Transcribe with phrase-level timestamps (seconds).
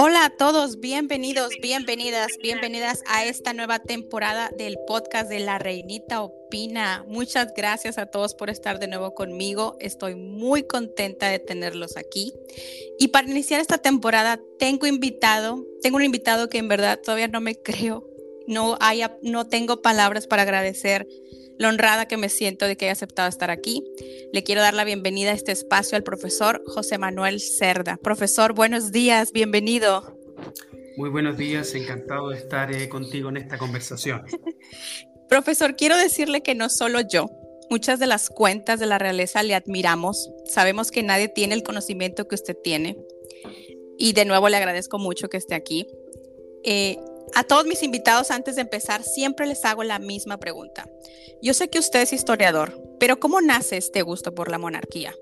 [0.00, 6.22] Hola a todos, bienvenidos, bienvenidas, bienvenidas a esta nueva temporada del podcast de La Reinita
[6.22, 7.04] Opina.
[7.08, 9.76] Muchas gracias a todos por estar de nuevo conmigo.
[9.80, 12.32] Estoy muy contenta de tenerlos aquí.
[13.00, 17.40] Y para iniciar esta temporada tengo invitado, tengo un invitado que en verdad todavía no
[17.40, 18.08] me creo,
[18.46, 21.08] no haya, no tengo palabras para agradecer
[21.58, 23.82] lo honrada que me siento de que haya aceptado estar aquí.
[24.32, 27.98] Le quiero dar la bienvenida a este espacio al profesor José Manuel Cerda.
[28.02, 30.16] Profesor, buenos días, bienvenido.
[30.96, 34.22] Muy buenos días, encantado de estar eh, contigo en esta conversación.
[35.28, 37.26] profesor, quiero decirle que no solo yo,
[37.70, 40.30] muchas de las cuentas de la realeza le admiramos.
[40.46, 42.96] Sabemos que nadie tiene el conocimiento que usted tiene.
[43.98, 45.88] Y de nuevo le agradezco mucho que esté aquí.
[46.62, 46.98] Eh,
[47.34, 50.88] a todos mis invitados antes de empezar siempre les hago la misma pregunta.
[51.42, 55.14] Yo sé que usted es historiador, pero ¿cómo nace este gusto por la monarquía?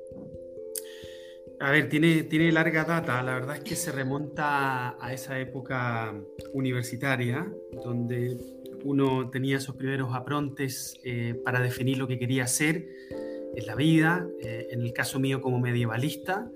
[1.58, 3.22] A ver, tiene, tiene larga data.
[3.22, 6.14] La verdad es que se remonta a esa época
[6.52, 7.50] universitaria,
[7.84, 8.36] donde
[8.84, 12.86] uno tenía sus primeros aprontes eh, para definir lo que quería hacer
[13.54, 14.26] en la vida.
[14.40, 16.50] Eh, en el caso mío como medievalista,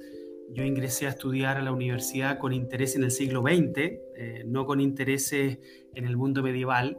[0.53, 4.67] yo ingresé a estudiar a la universidad con interés en el siglo XX, eh, no
[4.67, 5.59] con intereses
[5.95, 6.99] en el mundo medieval,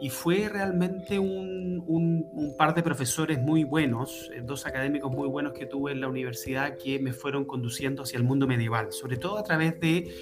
[0.00, 1.46] y fue realmente un,
[2.58, 6.76] par de profesores muy buenos, eh, dos académicos muy buenos que tuve en la universidad
[6.76, 10.12] que me fueron conduciendo hacia el mundo medieval, sobre todo a través de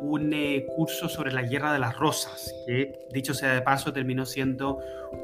[0.00, 4.26] un eh, curso sobre la Guerra de las Rosas, que dicho sea de paso terminó
[4.26, 4.80] siendo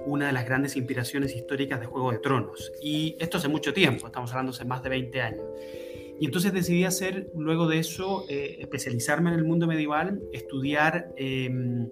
[0.07, 2.71] una de las grandes inspiraciones históricas de Juego de Tronos.
[2.81, 5.45] Y esto hace mucho tiempo, estamos hablando hace más de 20 años.
[6.21, 11.89] Y entonces decidí hacer, luego de eso, eh, especializarme en el mundo medieval, estudiar em,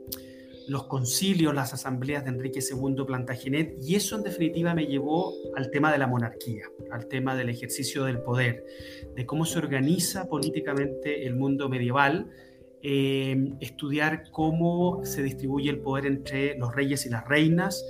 [0.68, 5.70] los concilios, las asambleas de Enrique II Plantagenet, y eso en definitiva me llevó al
[5.70, 8.66] tema de la monarquía, al tema del ejercicio del poder,
[9.16, 12.28] de cómo se organiza políticamente el mundo medieval,
[12.82, 17.82] em, estudiar cómo se distribuye el poder entre los reyes y las reinas,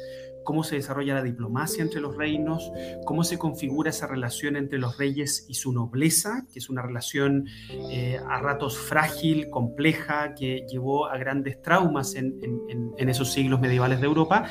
[0.44, 2.70] cómo se desarrolla la diplomacia entre los reinos,
[3.04, 7.46] cómo se configura esa relación entre los reyes y su nobleza, que es una relación
[7.90, 12.38] eh, a ratos frágil, compleja, que llevó a grandes traumas en,
[12.68, 14.48] en esos siglos medievales de Europa.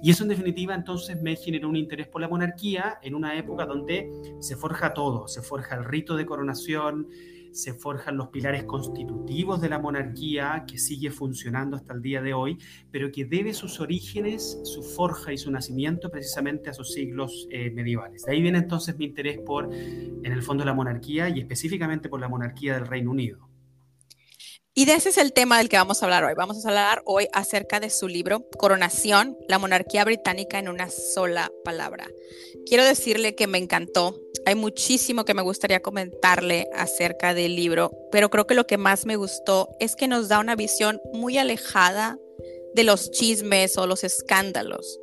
[0.00, 3.66] Y eso en definitiva entonces me generó un interés por la monarquía en una época
[3.66, 4.08] donde
[4.40, 7.08] se forja todo, se forja el rito de coronación,
[7.58, 12.32] se forjan los pilares constitutivos de la monarquía que sigue funcionando hasta el día de
[12.32, 12.56] hoy,
[12.92, 17.70] pero que debe sus orígenes, su forja y su nacimiento precisamente a sus siglos eh,
[17.70, 18.24] medievales.
[18.24, 22.20] De ahí viene entonces mi interés por, en el fondo, la monarquía y específicamente por
[22.20, 23.47] la monarquía del Reino Unido.
[24.78, 26.34] Y de ese es el tema del que vamos a hablar hoy.
[26.36, 31.50] Vamos a hablar hoy acerca de su libro Coronación, la monarquía británica en una sola
[31.64, 32.06] palabra.
[32.64, 34.20] Quiero decirle que me encantó.
[34.46, 39.04] Hay muchísimo que me gustaría comentarle acerca del libro, pero creo que lo que más
[39.04, 42.16] me gustó es que nos da una visión muy alejada
[42.72, 45.00] de los chismes o los escándalos.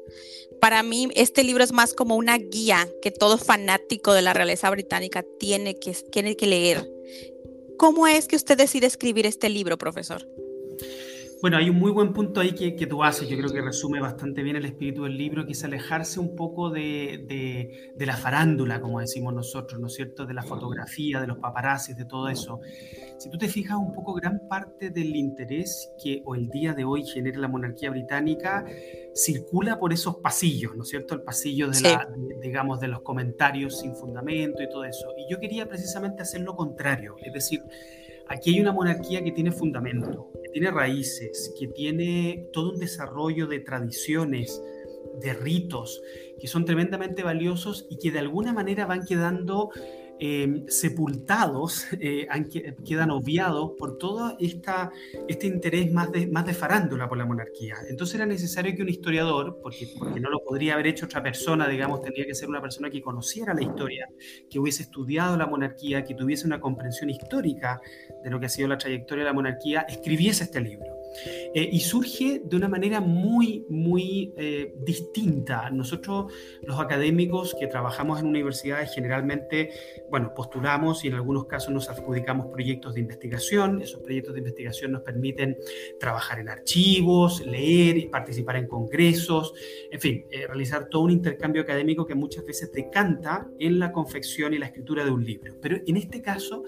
[0.61, 4.69] Para mí, este libro es más como una guía que todo fanático de la realeza
[4.69, 6.89] británica tiene que, tiene que leer
[7.77, 10.27] ¿Cómo es que usted decide escribir este libro, profesor?
[11.45, 13.99] Bueno, hay un muy buen punto ahí que, que, tú haces, yo creo que resume
[13.99, 18.17] bastante bien el espíritu del libro, que es alejarse un poco de, de, de, la
[18.17, 20.25] farándula, como decimos nosotros, ¿no es cierto?
[20.25, 22.61] De la fotografía, de los paparazzis, de todo eso.
[23.19, 26.83] Si tú te fijas un poco, gran parte del interés que hoy el día de
[26.83, 28.65] hoy genera la monarquía británica
[29.13, 31.13] circula por esos pasillos, ¿no es cierto?
[31.13, 32.09] El pasillo de, la,
[32.41, 35.13] digamos, de los comentarios sin fundamento y todo eso.
[35.15, 37.61] Y yo quería precisamente hacer lo contrario, es decir,
[38.27, 43.47] aquí hay una monarquía que tiene fundamento, que tiene raíces, que tiene todo un desarrollo
[43.47, 44.61] de tradiciones,
[45.21, 46.01] de ritos,
[46.39, 49.69] que son tremendamente valiosos y que de alguna manera van quedando
[50.17, 52.25] Em, sepultados, eh,
[52.85, 54.89] quedan obviados por todo esta,
[55.27, 57.75] este interés más de, más de farándula por la monarquía.
[57.89, 61.67] Entonces era necesario que un historiador, porque, porque no lo podría haber hecho otra persona,
[61.67, 64.07] digamos, tendría que ser una persona que conociera la historia,
[64.49, 67.81] que hubiese estudiado la monarquía, que tuviese una comprensión histórica
[68.23, 70.94] de lo que ha sido la trayectoria de la monarquía, escribiese este libro.
[71.53, 75.69] Eh, y surge de una manera muy, muy eh, distinta.
[75.69, 76.31] Nosotros,
[76.63, 79.69] los académicos que trabajamos en universidades, generalmente,
[80.09, 83.81] bueno, postulamos y en algunos casos nos adjudicamos proyectos de investigación.
[83.81, 85.57] Esos proyectos de investigación nos permiten
[85.99, 89.53] trabajar en archivos, leer, participar en congresos,
[89.91, 94.53] en fin, eh, realizar todo un intercambio académico que muchas veces decanta en la confección
[94.53, 95.55] y la escritura de un libro.
[95.61, 96.63] Pero en este caso,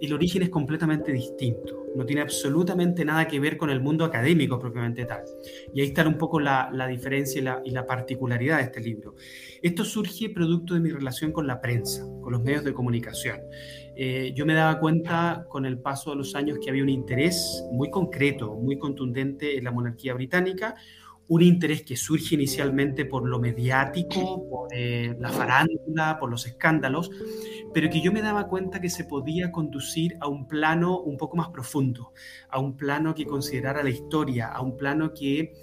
[0.00, 1.86] el origen es completamente distinto.
[1.94, 5.22] No tiene absolutamente nada que ver con el mundo académico propiamente tal.
[5.74, 9.14] Y ahí está un poco la, diferencia y la, particularidad de este libro.
[9.62, 13.40] Esto surge producto de mi relación con la prensa, con los medios de comunicación.
[13.94, 17.64] Eh, yo me daba cuenta con el paso de los años que había un interés
[17.72, 20.74] muy concreto, muy contundente en la monarquía británica,
[21.28, 27.10] un interés que surge inicialmente por lo mediático, por eh, la farándula, por los escándalos,
[27.72, 31.36] pero que yo me daba cuenta que se podía conducir a un plano un poco
[31.36, 32.12] más profundo,
[32.50, 35.54] a un plano que considerara la historia, a un plano que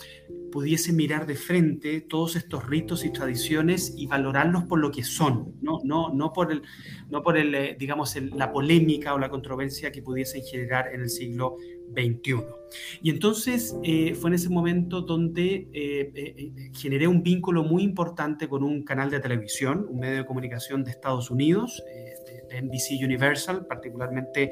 [0.51, 5.55] pudiese mirar de frente todos estos ritos y tradiciones y valorarlos por lo que son,
[5.61, 6.63] no, no, no por, el,
[7.09, 11.09] no por el, eh, digamos, la polémica o la controversia que pudiesen generar en el
[11.09, 11.57] siglo
[11.91, 12.59] 21.
[13.01, 18.47] Y entonces eh, fue en ese momento donde eh, eh, generé un vínculo muy importante
[18.47, 23.67] con un canal de televisión, un medio de comunicación de Estados Unidos, de, NBC Universal,
[23.67, 24.49] particularmente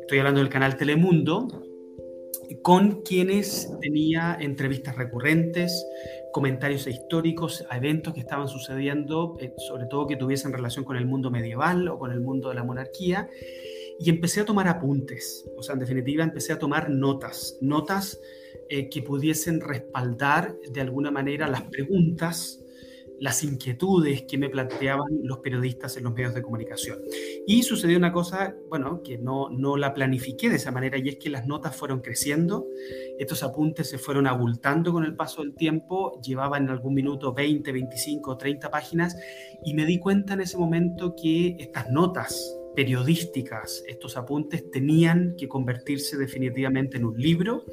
[0.00, 1.48] estoy hablando del canal Telemundo,
[2.62, 5.84] con quienes tenía entrevistas recurrentes,
[6.32, 9.36] comentarios históricos a eventos que estaban sucediendo,
[9.68, 12.62] sobre todo que tuviesen relación con el mundo medieval o con el mundo de la
[12.62, 13.28] monarquía
[13.98, 18.20] y empecé a tomar apuntes, o sea, en definitiva empecé a tomar notas, notas
[18.68, 22.60] eh, que pudiesen respaldar de alguna manera las preguntas,
[23.20, 26.98] las inquietudes que me planteaban los periodistas en los medios de comunicación.
[27.46, 31.16] Y sucedió una cosa, bueno, que no, no la planifiqué de esa manera, y es
[31.16, 32.66] que las notas fueron creciendo,
[33.18, 37.70] estos apuntes se fueron abultando con el paso del tiempo, llevaban en algún minuto 20,
[37.70, 39.16] 25, 30 páginas,
[39.64, 45.48] y me di cuenta en ese momento que estas notas, periodísticas, estos apuntes tenían que
[45.48, 47.64] convertirse definitivamente en un libro,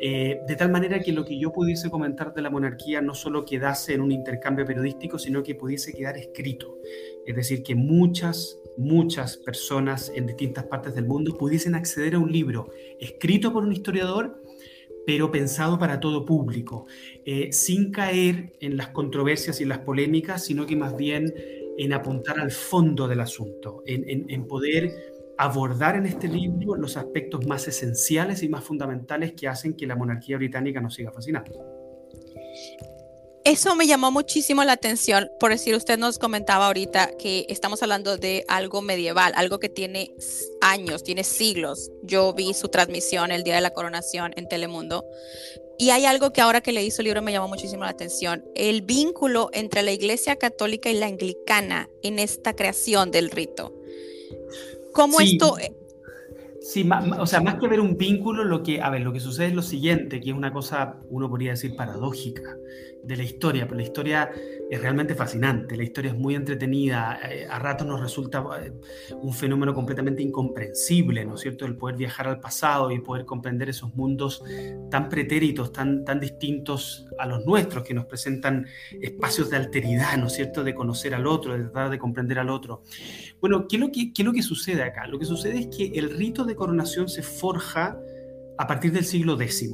[0.00, 3.44] eh, de tal manera que lo que yo pudiese comentar de la monarquía no solo
[3.44, 6.78] quedase en un intercambio periodístico, sino que pudiese quedar escrito.
[7.26, 12.32] Es decir, que muchas, muchas personas en distintas partes del mundo pudiesen acceder a un
[12.32, 14.40] libro escrito por un historiador
[15.06, 16.86] pero pensado para todo público,
[17.24, 21.32] eh, sin caer en las controversias y las polémicas, sino que más bien
[21.80, 24.92] en apuntar al fondo del asunto, en, poder
[25.38, 29.96] abordar en este libro los aspectos más esenciales y más fundamentales que hacen que la
[29.96, 31.52] monarquía británica nos siga fascinando.
[33.44, 38.18] Eso me llamó muchísimo la atención, por decir, usted nos comentaba ahorita que estamos hablando
[38.18, 40.14] de algo medieval, algo que tiene
[40.60, 41.90] años, tiene siglos.
[42.02, 45.06] Yo vi su transmisión el día de la coronación en Telemundo,
[45.80, 48.82] y hay algo que ahora que leí su libro me llamó muchísimo la atención, el
[48.82, 53.72] vínculo entre la Iglesia Católica y la Anglicana en esta creación del rito.
[54.92, 55.56] ¿Cómo esto...
[56.60, 56.86] Sí,
[57.18, 59.54] o sea, más que ver un vínculo, lo que, a ver, lo que sucede es
[59.54, 62.58] lo siguiente, que es una cosa, uno podría decir, paradójica
[63.02, 64.30] de la historia, pero la historia
[64.70, 68.72] es realmente fascinante, la historia es muy entretenida, eh, a ratos nos resulta eh,
[69.22, 73.68] un fenómeno completamente incomprensible, ¿no es cierto?, el poder viajar al pasado y poder comprender
[73.68, 74.42] esos mundos
[74.90, 78.66] tan pretéritos, tan, tan distintos a los nuestros, que nos presentan
[79.00, 82.50] espacios de alteridad, ¿no es cierto?, de conocer al otro, de tratar de comprender al
[82.50, 82.82] otro.
[83.40, 85.06] Bueno, ¿qué es lo que, qué es lo que sucede acá?
[85.06, 87.98] Lo que sucede es que el rito de coronación se forja
[88.58, 89.70] a partir del siglo X.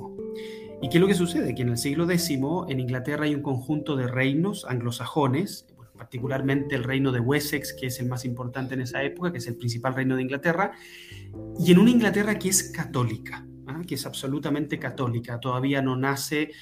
[0.83, 1.55] ¿Y qué es lo que sucede?
[1.55, 6.85] Que en el siglo X en Inglaterra hay un conjunto de reinos anglosajones, particularmente el
[6.85, 9.95] reino de Wessex, que es el más importante en esa época, que es el principal
[9.95, 10.73] reino de Inglaterra,
[11.59, 13.81] y en una Inglaterra que es católica, ¿ah?
[13.87, 15.41] que es absolutamente católica.
[15.41, 16.53] Todavía no nace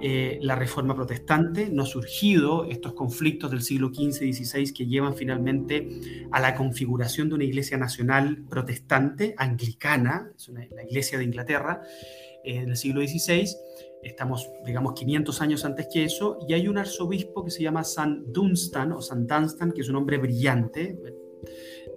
[0.00, 4.86] eh, la reforma protestante, no han surgido estos conflictos del siglo XV y XVI que
[4.86, 11.24] llevan finalmente a la configuración de una iglesia nacional protestante, anglicana, es la iglesia de
[11.24, 11.82] Inglaterra,
[12.44, 13.48] en el siglo XVI,
[14.02, 18.32] estamos, digamos, 500 años antes que eso, y hay un arzobispo que se llama San
[18.32, 20.98] Dunstan o San Dunstan, que es un hombre brillante,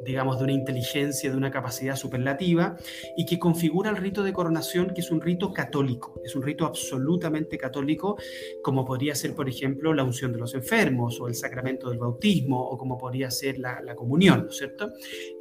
[0.05, 2.77] digamos, de una inteligencia, de una capacidad superlativa,
[3.15, 6.65] y que configura el rito de coronación, que es un rito católico, es un rito
[6.65, 8.17] absolutamente católico,
[8.61, 12.61] como podría ser, por ejemplo, la unción de los enfermos, o el sacramento del bautismo,
[12.61, 14.91] o como podría ser la, comunión, ¿no es cierto?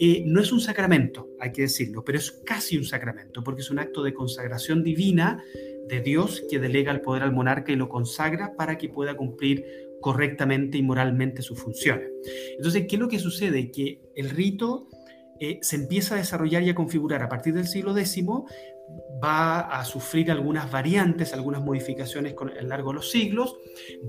[0.00, 3.70] Eh, no es un sacramento, hay que decirlo, pero es casi un sacramento, porque es
[3.70, 5.42] un acto de consagración divina
[5.86, 9.64] de Dios que delega el poder al monarca y lo consagra para que pueda cumplir
[10.00, 12.08] correctamente y moralmente sus funciones.
[12.56, 13.70] Entonces, ¿qué es lo que sucede?
[13.70, 14.88] Que el rito
[15.40, 18.24] eh, se empieza a desarrollar y a configurar a partir del siglo X,
[19.22, 23.56] va a sufrir algunas variantes, algunas modificaciones con, a lo largo de los siglos,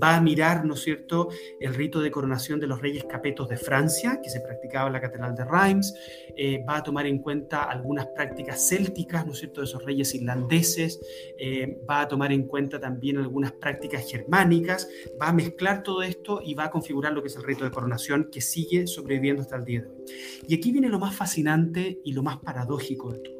[0.00, 1.28] va a mirar, ¿no es cierto?,
[1.60, 5.00] el rito de coronación de los reyes capetos de Francia, que se practicaba en la
[5.00, 5.94] Catedral de Reims,
[6.36, 10.14] eh, va a tomar en cuenta algunas prácticas célticas, ¿no es cierto?, de esos reyes
[10.14, 11.00] irlandeses,
[11.38, 14.88] eh, va a tomar en cuenta también algunas prácticas germánicas,
[15.20, 17.70] va a mezclar todo esto y va a configurar lo que es el rito de
[17.70, 20.04] coronación que sigue sobreviviendo hasta el día de hoy.
[20.46, 23.37] Y aquí viene lo más fascinante y lo más paradójico de todo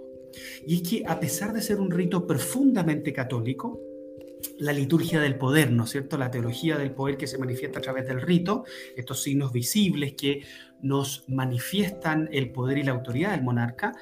[0.66, 3.80] Y es que a pesar de ser un rito profundamente católico,
[4.59, 6.16] la liturgia del poder, ¿no es cierto?
[6.16, 8.64] La teología del poder que se manifiesta a través del rito,
[8.97, 10.42] estos signos visibles que
[10.80, 13.97] nos manifiestan el poder y la autoridad del monarca,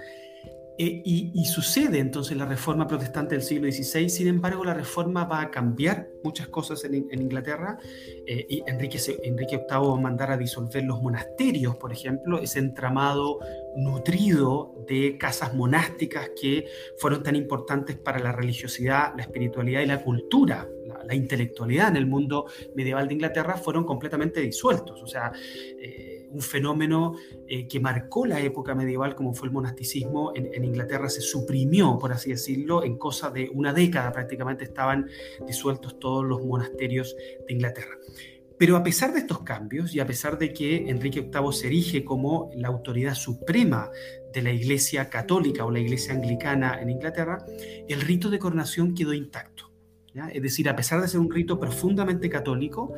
[0.78, 5.40] eh, y, sucede entonces la reforma protestante del siglo XVI, sin embargo la reforma va
[5.40, 7.78] a cambiar muchas cosas en, Inglaterra.
[8.26, 12.58] Eh, y Enrique, Enrique VIII va a mandar a disolver los monasterios, por ejemplo, ese
[12.58, 13.38] entramado
[13.76, 16.66] nutrido de casas monásticas que
[16.98, 20.68] fueron tan importantes para la religiosidad, la espiritualidad y la cultura,
[21.04, 25.02] la, intelectualidad en el mundo medieval de Inglaterra, fueron completamente disueltos.
[25.02, 25.32] O sea,
[25.80, 27.14] eh, un fenómeno
[27.48, 32.12] eh, que marcó la época medieval como fue el monasticismo en, Inglaterra se suprimió, por
[32.12, 35.08] así decirlo, en cosa de una década prácticamente estaban
[35.46, 37.14] disueltos todos los monasterios
[37.46, 37.96] de Inglaterra.
[38.58, 42.04] Pero a pesar de estos cambios y a pesar de que Enrique VIII se erige
[42.04, 43.90] como la autoridad suprema
[44.32, 47.44] de la Iglesia católica o la Iglesia anglicana en Inglaterra,
[47.88, 49.66] el rito de coronación quedó intacto.
[50.32, 52.94] Es decir, a pesar de ser un rito profundamente católico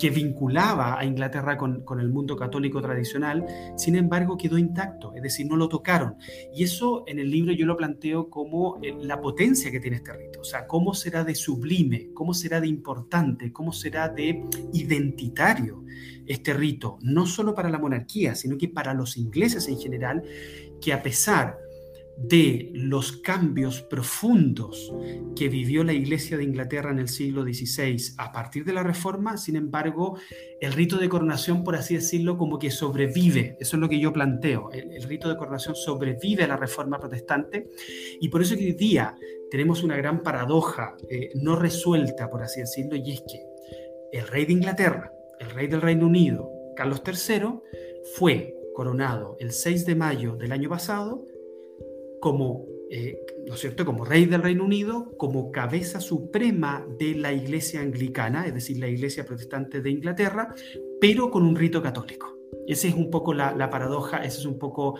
[0.00, 3.44] que vinculaba a Inglaterra con, el mundo católico tradicional,
[3.76, 6.16] sin embargo quedó intacto, es decir, no lo tocaron.
[6.54, 10.12] Y eso en el libro yo lo planteo como eh, la potencia que tiene este
[10.14, 14.42] rito, o sea, cómo será de sublime, cómo será de importante, cómo será de
[14.72, 15.84] identitario
[16.26, 20.22] este rito, no solo para la monarquía, sino que para los ingleses en general,
[20.80, 21.58] que a pesar
[22.16, 24.92] de los cambios profundos
[25.34, 29.38] que vivió la Iglesia de Inglaterra en el siglo XVI a partir de la Reforma,
[29.38, 30.18] sin embargo,
[30.60, 33.56] el rito de coronación, por así decirlo, como que sobrevive.
[33.58, 34.70] Eso es lo que yo planteo.
[34.70, 37.68] El, rito de coronación sobrevive a la Reforma protestante
[38.20, 39.16] y por eso que hoy día
[39.50, 43.42] tenemos una gran paradoja eh, no resuelta, por así decirlo, y es que
[44.12, 47.60] el rey de Inglaterra, el rey del Reino Unido, Carlos III,
[48.14, 51.24] fue coronado el 6 de mayo del año pasado
[52.20, 57.32] como, eh, ¿no es cierto?, como rey del Reino Unido, como cabeza suprema de la
[57.32, 60.54] Iglesia anglicana, es decir, la Iglesia protestante de Inglaterra,
[61.00, 62.36] pero con un rito católico.
[62.66, 64.96] Esa es un poco la, paradoja, ese es un poco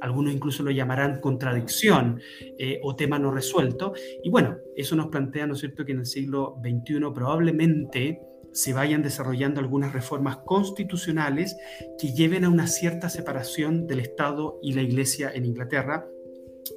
[0.00, 2.20] algunos incluso lo llamarán contradicción
[2.58, 3.92] eh, o tema no resuelto.
[4.22, 8.20] Y bueno, eso nos plantea, ¿no es cierto?, que en el siglo XXI probablemente
[8.52, 11.56] se vayan desarrollando algunas reformas constitucionales
[11.98, 16.06] que lleven a una cierta separación del Estado y la Iglesia en Inglaterra,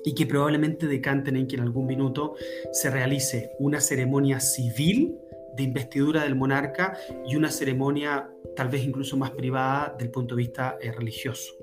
[0.04, 2.36] y que probablemente decanten en que en algún minuto
[2.72, 5.18] se realice una ceremonia civil
[5.56, 6.98] de investidura del monarca
[7.28, 11.54] y una ceremonia tal vez incluso más privada del punto de vista eh, religioso.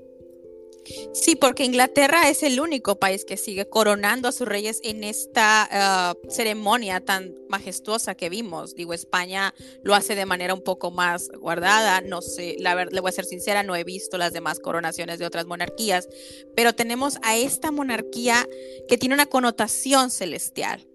[1.13, 5.67] Sí, porque Inglaterra es el único país que sigue coronando a sus reyes en esta
[5.71, 8.75] ah, ceremonia tan majestuosa que vimos.
[8.75, 12.01] Digo, España lo hace de manera un poco más guardada.
[12.01, 15.19] No sé, la verdad, le voy a ser sincera, no he visto las demás coronaciones
[15.19, 16.07] de otras monarquías,
[16.55, 18.47] pero tenemos a esta monarquía
[18.87, 20.87] que tiene una connotación celestial.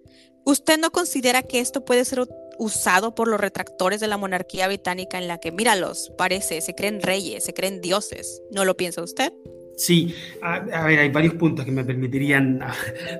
[0.44, 2.26] ¿Usted no considera que esto puede ser
[2.58, 7.02] usado por los retractores de la monarquía británica en la que, míralos, parece, se creen
[7.02, 8.42] reyes, se creen dioses?
[8.52, 9.32] ¿No lo piensa usted?
[9.76, 12.74] Sí, a, ver, hay varios puntos que me permitirían ah,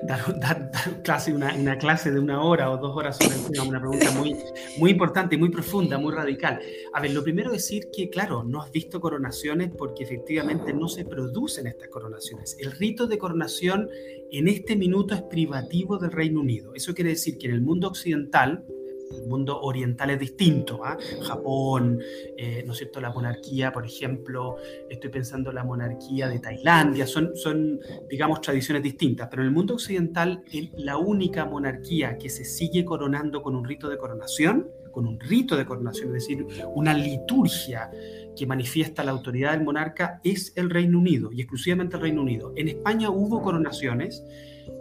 [0.07, 0.71] dar,
[1.03, 4.35] clase, una, clase de una hora o dos horas sobre una pregunta muy,
[4.79, 6.59] muy importante, muy profunda, muy radical.
[6.93, 10.87] A ver, lo primero es decir que, claro, no has visto coronaciones porque efectivamente no
[10.87, 12.57] se producen estas coronaciones.
[12.59, 13.87] El rito de coronación
[14.31, 16.73] en este minuto es privativo del Reino Unido.
[16.73, 18.65] Eso quiere decir que en el mundo occidental,
[19.11, 20.83] el mundo oriental es distinto.
[20.83, 20.97] ¿ah?
[21.23, 21.99] Japón,
[22.37, 22.99] eh, ¿no es cierto?
[22.99, 24.57] La monarquía, por ejemplo,
[24.89, 29.75] estoy pensando en la monarquía de Tailandia, son, digamos, tradiciones distintas, pero en el mundo
[29.75, 30.43] occidental
[30.77, 35.55] la única monarquía que se sigue coronando con un rito de coronación, con un rito
[35.55, 37.91] de coronación, es decir, una liturgia
[38.35, 42.53] que manifiesta la autoridad del monarca, es el Reino Unido y exclusivamente el Reino Unido.
[42.55, 44.23] En España hubo coronaciones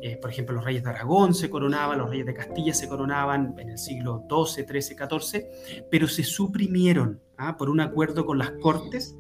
[0.03, 3.55] eh, por ejemplo, los reyes de Aragón se coronaban, los reyes de Castilla se coronaban
[3.59, 5.47] en el siglo XII, XIII, XIV,
[5.91, 7.57] pero se suprimieron ¿ah?
[7.57, 9.17] por un acuerdo con las Cortes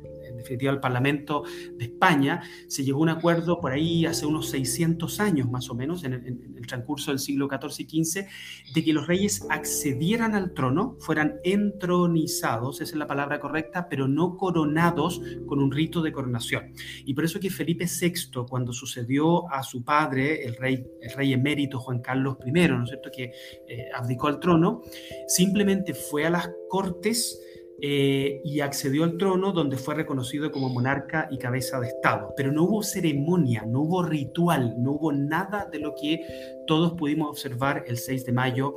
[0.47, 1.43] definitiva el Parlamento
[1.76, 5.75] de España, se llegó a un acuerdo por ahí hace unos 600 años más o
[5.75, 8.26] menos, en el, transcurso del siglo XIV y XV,
[8.75, 14.09] de que los reyes accedieran al trono, fueran entronizados, esa es la palabra correcta, pero
[14.09, 16.73] no coronados con un rito de coronación.
[17.05, 21.33] Y por eso que Felipe VI, cuando sucedió a su padre, el rey, el rey
[21.33, 23.33] emérito Juan Carlos I, ¿no es cierto?, que
[23.69, 24.83] eh, abdicó al trono,
[25.29, 27.41] simplemente fue a las cortes,
[27.80, 32.33] eh, y accedió al trono donde fue reconocido como monarca y cabeza de Estado.
[32.37, 36.21] Pero no hubo ceremonia, no hubo ritual, no hubo nada de lo que
[36.66, 38.75] todos pudimos observar el 6 de mayo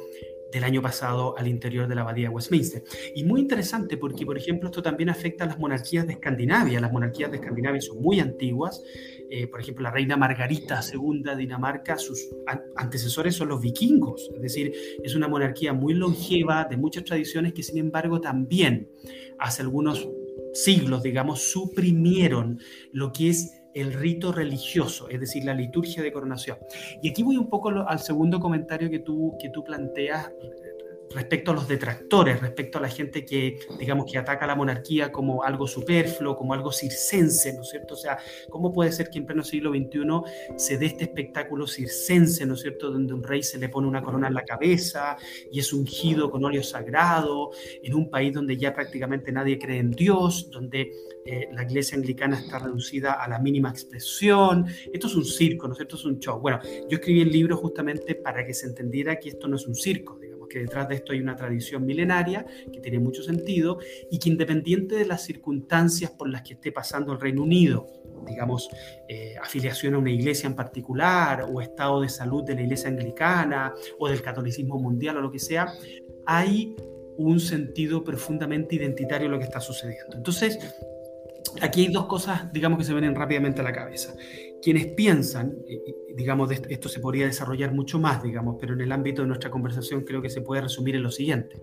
[0.51, 2.83] del año pasado al interior de la abadía de Westminster.
[3.15, 6.79] Y muy interesante porque, por ejemplo, esto también afecta a las monarquías de Escandinavia.
[6.79, 8.83] Las monarquías de Escandinavia son muy antiguas.
[9.31, 12.29] Eh, por ejemplo, la reina Margarita II de Dinamarca, sus
[12.75, 14.29] antecesores son los vikingos.
[14.36, 18.89] Es decir, es una monarquía muy longeva, de muchas tradiciones, que sin embargo también
[19.38, 20.07] hace algunos
[20.53, 22.59] siglos, digamos, suprimieron
[22.91, 26.57] lo que es el rito religioso, es decir, la liturgia de coronación.
[27.03, 30.31] Y aquí voy un poco al segundo comentario que tú, que tú planteas
[31.13, 35.11] respecto a los detractores, respecto a la gente que, digamos, que ataca a la monarquía
[35.11, 37.95] como algo superfluo, como algo circense, ¿no es cierto?
[37.95, 38.17] O sea,
[38.49, 42.61] ¿cómo puede ser que en pleno siglo XXI se dé este espectáculo circense, ¿no es
[42.61, 45.17] cierto?, donde un rey se le pone una corona en la cabeza
[45.51, 47.51] y es ungido con óleo sagrado,
[47.81, 50.91] en un país donde ya prácticamente nadie cree en Dios, donde
[51.25, 54.65] eh, la iglesia anglicana está reducida a la mínima expresión.
[54.91, 55.95] Esto es un circo, ¿no es cierto?
[55.95, 56.39] Es un show.
[56.39, 59.75] Bueno, yo escribí el libro justamente para que se entendiera que esto no es un
[59.75, 60.17] circo,
[60.49, 63.79] que detrás de esto hay una tradición milenaria que tiene mucho sentido
[64.09, 67.87] y que independiente de las circunstancias por las que esté pasando el Reino Unido,
[68.27, 68.69] digamos,
[69.07, 73.73] eh, afiliación a una iglesia en particular o estado de salud de la iglesia anglicana
[73.97, 75.73] o del catolicismo mundial o lo que sea,
[76.25, 76.75] hay
[77.17, 80.15] un sentido profundamente identitario en lo que está sucediendo.
[80.15, 80.57] Entonces,
[81.61, 84.13] aquí hay dos cosas, digamos, que se vienen rápidamente a la cabeza
[84.61, 85.57] quienes piensan,
[86.15, 90.03] digamos, esto se podría desarrollar mucho más, digamos, pero en el ámbito de nuestra conversación
[90.03, 91.61] creo que se puede resumir en lo siguiente.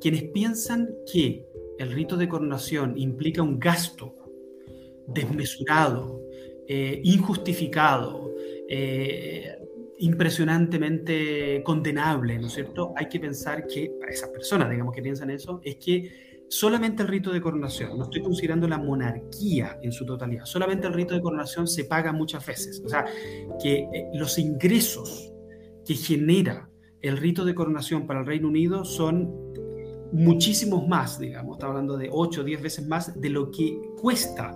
[0.00, 1.46] Quienes piensan que
[1.78, 4.14] el rito de coronación implica un gasto
[5.06, 6.22] desmesurado,
[6.66, 8.34] eh, injustificado,
[8.68, 9.56] eh,
[9.98, 12.92] impresionantemente condenable, ¿no es cierto?
[12.96, 17.08] Hay que pensar que, para esas personas, digamos, que piensan eso, es que solamente el
[17.08, 21.20] rito de coronación, no estoy considerando la monarquía en su totalidad, solamente el rito de
[21.20, 22.82] coronación se paga muchas veces.
[22.84, 23.04] O sea,
[23.62, 25.32] que eh, los ingresos
[25.84, 26.68] que genera
[27.02, 29.44] el rito de coronación para el Reino Unido son
[30.12, 34.54] muchísimos más, digamos, está hablando de 8 o 10 veces más de lo que cuesta,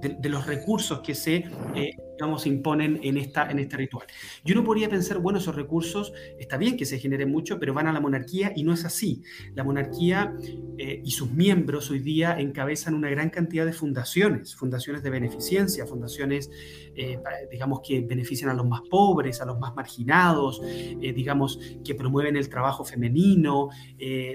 [0.00, 4.06] de, los recursos que se eh, digamos, imponen en, esta, en este ritual.
[4.44, 7.86] Y uno podría pensar, bueno, esos recursos, está bien que se generen mucho, pero van
[7.86, 9.22] a la monarquía y no es así.
[9.54, 10.36] La monarquía
[10.78, 15.86] eh, y sus miembros hoy día encabezan una gran cantidad de fundaciones, fundaciones de beneficencia,
[15.86, 16.50] fundaciones,
[16.94, 17.18] eh,
[17.50, 22.36] digamos, que benefician a los más pobres, a los más marginados, eh, digamos, que promueven
[22.36, 23.68] el trabajo femenino,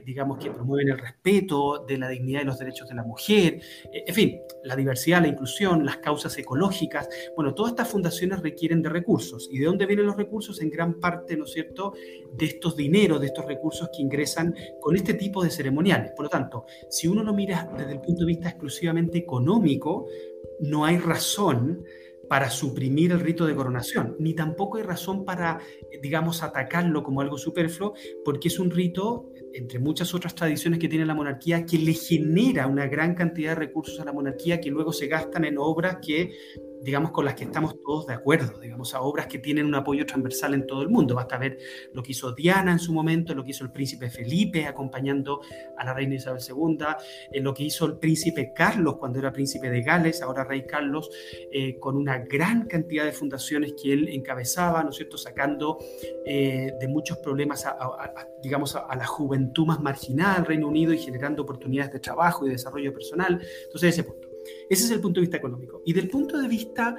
[0.05, 3.61] digamos, que promueven el respeto de la dignidad y los derechos de la mujer,
[3.91, 8.89] en fin, la diversidad, la inclusión, las causas ecológicas, bueno, todo estas fundaciones requieren de
[8.89, 9.49] recursos.
[9.51, 10.62] ¿Y de dónde vienen los recursos?
[10.62, 11.93] En gran parte, ¿no es cierto?,
[12.36, 16.12] de estos dineros, de estos recursos que ingresan con este tipo de ceremoniales.
[16.15, 20.08] Por lo tanto, si uno lo mira desde el punto de vista exclusivamente económico,
[20.60, 21.84] no hay razón
[22.27, 25.60] para suprimir el rito de coronación, ni tampoco hay razón para,
[26.01, 27.93] digamos, atacarlo como algo superfluo,
[28.25, 32.67] porque es un rito, entre muchas otras tradiciones que tiene la monarquía, que le genera
[32.67, 36.32] una gran cantidad de recursos a la monarquía que luego se gastan en obras que
[36.81, 40.05] digamos, con las que estamos todos de acuerdo, digamos, a obras que tienen un apoyo
[40.05, 41.15] transversal en todo el mundo.
[41.15, 41.57] Basta ver
[41.93, 45.41] lo que hizo Diana en su momento, lo que hizo el príncipe Felipe acompañando
[45.77, 46.85] a la reina Isabel II,
[47.31, 51.09] eh, lo que hizo el príncipe Carlos cuando era príncipe de Gales, ahora rey Carlos,
[51.51, 55.77] eh, con una gran cantidad de fundaciones que él encabezaba, ¿no es cierto?, sacando
[56.25, 57.65] eh, de muchos problemas,
[58.41, 62.49] digamos, a, la juventud más marginal del Reino Unido y generando oportunidades de trabajo y
[62.49, 63.39] desarrollo personal.
[63.65, 64.26] Entonces, ese punto.
[64.69, 65.81] Ese es el punto de vista económico.
[65.86, 66.95] Y del punto de vista,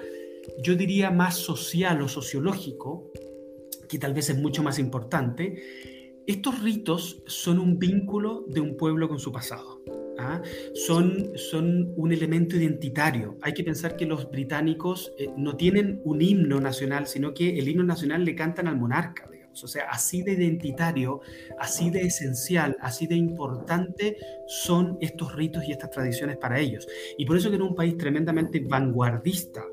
[0.62, 3.10] yo diría, más social o sociológico,
[3.88, 5.62] que tal vez es mucho más importante,
[6.26, 9.82] estos ritos son un vínculo de un pueblo con su pasado.
[10.18, 10.42] ¿ah?
[10.74, 13.38] Son, son un elemento identitario.
[13.40, 17.68] Hay que pensar que los británicos eh, no tienen un himno nacional, sino que el
[17.68, 19.27] himno nacional le cantan al monarca.
[19.64, 21.20] O sea, así de identitario,
[21.58, 24.16] así de esencial, así de importante
[24.46, 26.86] son estos ritos y estas tradiciones para ellos.
[27.16, 29.64] Y por eso que en un país tremendamente vanguardista,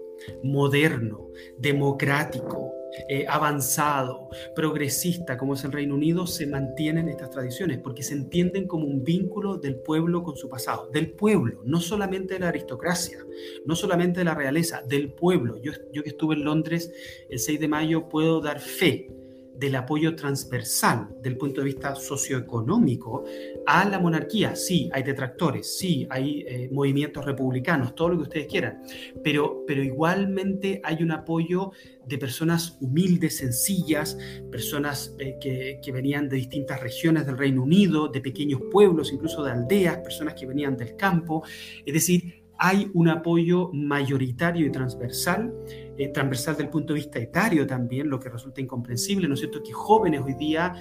[0.43, 2.73] moderno, democrático,
[3.09, 8.67] eh, avanzado, progresista como es el Reino Unido, se mantienen estas tradiciones porque se entienden
[8.67, 13.19] como un vínculo del pueblo con su pasado, del pueblo, no solamente de la aristocracia,
[13.65, 15.57] no solamente de la realeza, del pueblo.
[15.61, 16.91] Yo, yo que estuve en Londres
[17.29, 19.09] el 6 de mayo puedo dar fe
[19.57, 23.23] del apoyo transversal del punto de vista socioeconómico
[23.65, 24.55] a la monarquía.
[24.55, 28.81] Sí, hay detractores, sí, hay eh, movimientos republicanos, todo lo que ustedes quieran,
[29.23, 31.71] pero, pero igualmente hay un apoyo
[32.05, 34.17] de personas humildes, sencillas,
[34.51, 39.43] personas eh, que, que, venían de distintas regiones del Reino Unido, de pequeños pueblos, incluso
[39.43, 41.43] de aldeas, personas que venían del campo.
[41.85, 45.53] Es decir, hay un apoyo mayoritario y transversal,
[45.97, 49.61] eh, transversal del punto de vista etario también, lo que resulta incomprensible, ¿no es cierto?
[49.63, 50.73] Que jóvenes hoy día,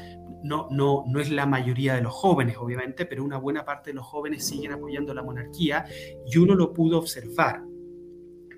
[0.42, 3.94] no, no, no es la mayoría de los jóvenes, obviamente, pero una buena parte de
[3.94, 5.84] los jóvenes siguen apoyando la monarquía
[6.26, 7.62] y uno lo pudo observar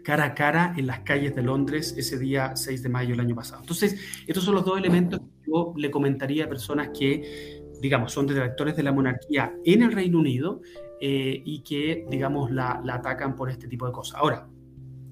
[0.06, 3.34] cara a cara en las calles de Londres ese día 6 de mayo del año
[3.34, 3.62] pasado.
[3.62, 3.96] Entonces,
[4.28, 8.76] estos son los dos elementos que yo le comentaría a personas que, digamos, son detractores
[8.76, 10.60] de la monarquía en el Reino Unido
[11.00, 14.18] eh, y que, digamos, la, la atacan por este tipo de cosas.
[14.20, 14.48] Ahora,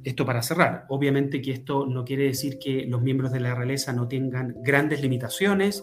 [0.04, 3.92] esto para cerrar, obviamente que esto no quiere decir que los miembros de la realeza
[3.92, 5.82] no tengan grandes limitaciones,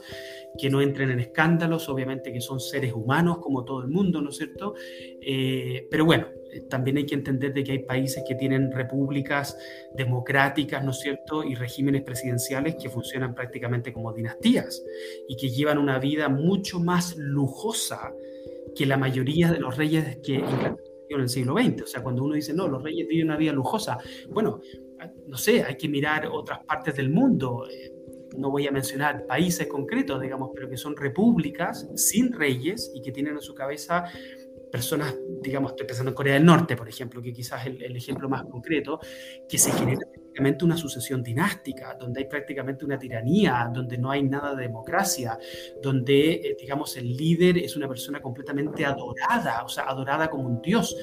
[0.57, 4.29] que no entren en escándalos, obviamente que son seres humanos como todo el mundo, ¿no
[4.29, 4.75] es cierto?
[5.21, 9.57] Eh, pero bueno, eh, también hay que entender de que hay países que tienen repúblicas
[9.95, 11.43] democráticas, ¿no es cierto?
[11.43, 14.83] Y regímenes presidenciales que funcionan prácticamente como dinastías
[15.27, 18.13] y que llevan una vida mucho más lujosa
[18.75, 20.43] que la mayoría de los reyes que
[21.15, 21.83] en el siglo XX.
[21.83, 23.97] O sea, cuando uno dice, no, los reyes viven una vida lujosa,
[24.29, 24.61] bueno,
[25.27, 27.67] no sé, hay que mirar otras partes del mundo.
[27.69, 27.93] Eh,
[28.37, 33.11] no voy a mencionar países concretos, digamos, pero que son repúblicas sin reyes y que
[33.11, 34.05] tienen a su cabeza
[34.71, 37.97] personas, digamos, estoy pensando en Corea del Norte, por ejemplo, que quizás es el, el
[37.97, 39.01] ejemplo más concreto,
[39.49, 39.99] que se genera
[40.31, 45.37] prácticamente una sucesión dinástica, donde hay prácticamente una tiranía, donde no hay nada de democracia,
[45.81, 50.61] donde, eh, digamos, el líder es una persona completamente adorada, o sea, adorada como un
[50.61, 50.95] dios.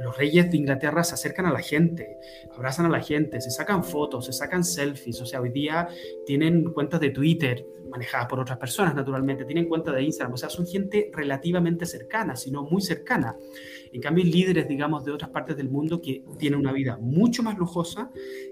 [0.00, 2.18] Los reyes de Inglaterra se acercan a la gente,
[2.52, 5.86] abrazan a la gente, se sacan fotos, se sacan selfies, o sea, hoy día
[6.26, 10.48] tienen cuentas de Twitter manejadas por otras personas, naturalmente, tienen cuentas de Instagram, o sea,
[10.48, 13.36] son gente relativamente cercana, sino muy cercana.
[13.92, 17.42] En cambio, hay líderes, digamos, de otras partes del mundo que tienen una vida mucho
[17.42, 18.10] más lujosa,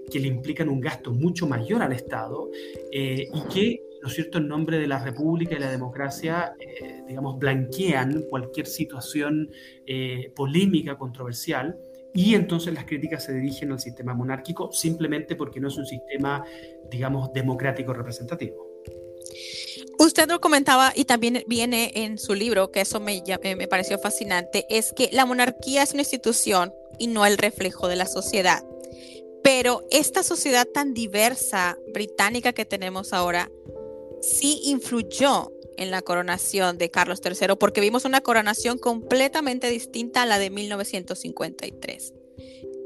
[0.09, 2.49] que le implican un gasto mucho mayor al Estado
[2.91, 7.03] eh, y que, ¿no es cierto?, en nombre de la República y la democracia, eh,
[7.07, 9.49] digamos, blanquean cualquier situación
[9.85, 11.77] eh, polémica, controversial.
[12.13, 16.43] Y entonces las críticas se dirigen al sistema monárquico simplemente porque no es un sistema,
[16.89, 18.69] digamos, democrático representativo.
[19.99, 24.65] Usted lo comentaba y también viene en su libro, que eso me, me pareció fascinante,
[24.69, 28.63] es que la monarquía es una institución y no el reflejo de la sociedad.
[29.43, 33.49] Pero esta sociedad tan diversa británica que tenemos ahora
[34.21, 40.25] sí influyó en la coronación de Carlos III, porque vimos una coronación completamente distinta a
[40.25, 42.13] la de 1953.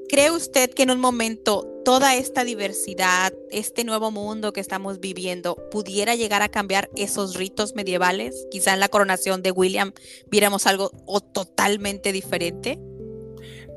[0.10, 5.56] ¿Cree usted que en un momento toda esta diversidad, este nuevo mundo que estamos viviendo,
[5.72, 8.46] pudiera llegar a cambiar esos ritos medievales?
[8.52, 9.92] Quizá en la coronación de William
[10.30, 10.92] viéramos algo
[11.34, 12.80] totalmente diferente.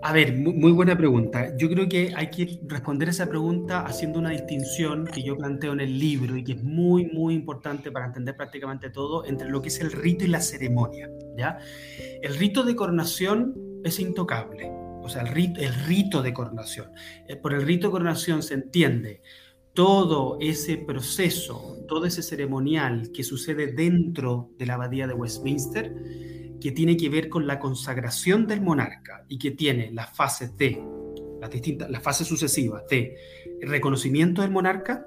[0.02, 1.56] A ver, muy, buena pregunta.
[1.56, 5.80] Yo creo que hay que responder esa pregunta haciendo una distinción que yo planteo en
[5.80, 9.68] el libro y que es muy, muy importante para entender prácticamente todo entre lo que
[9.68, 11.10] es el rito y la ceremonia.
[11.36, 11.58] ¿ya?
[12.22, 13.54] El rito de coronación
[13.84, 14.70] es intocable
[15.06, 16.90] o sea, el rito, el rito de coronación.
[17.28, 19.22] Eh, por el rito de coronación se entiende
[19.72, 25.94] todo ese proceso, todo ese ceremonial que sucede dentro de la abadía de Westminster,
[26.60, 30.82] que tiene que ver con la consagración del monarca y que tiene las fases de,
[31.40, 33.16] las distintas, las fases sucesivas de
[33.62, 35.06] reconocimiento del monarca,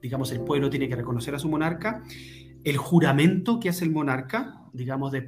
[0.00, 2.02] digamos el pueblo tiene que reconocer a su monarca,
[2.64, 5.22] el juramento que hace el monarca, digamos, de,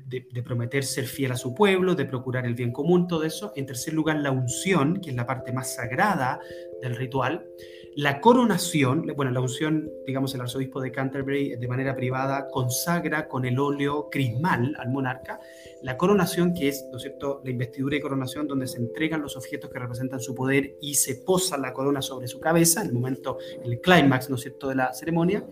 [0.45, 3.53] prometer ser fiel a su pueblo, de procurar el bien común, todo eso.
[3.57, 6.41] En tercer lugar, la unción, que es la parte más sagrada
[6.83, 7.47] del ritual.
[7.95, 13.45] La coronación, bueno, la unción, digamos, el arzobispo de Canterbury de manera privada consagra con
[13.45, 15.39] el óleo crismal al monarca.
[15.83, 19.37] La coronación, que es, ¿no es cierto?, la investidura y coronación, donde se entregan los
[19.37, 22.95] objetos que representan su poder y se posa la corona sobre su cabeza, en el
[22.95, 25.45] momento, el clímax, ¿no es cierto?, de la ceremonia.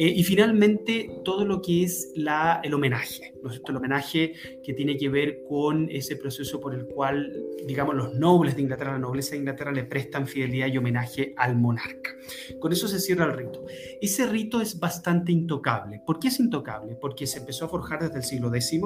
[0.00, 3.72] Eh, y finalmente, todo lo que es la, el homenaje, ¿no es cierto?
[3.72, 4.32] El homenaje
[4.62, 7.32] que tiene que ver con ese proceso por el cual,
[7.66, 11.56] digamos, los nobles de Inglaterra, la nobleza de Inglaterra le prestan fidelidad y homenaje al
[11.56, 12.12] monarca.
[12.60, 13.64] Con eso se cierra el rito.
[14.00, 16.00] Ese rito es bastante intocable.
[16.06, 16.94] ¿Por qué es intocable?
[16.94, 18.80] Porque se empezó a forjar desde el siglo X,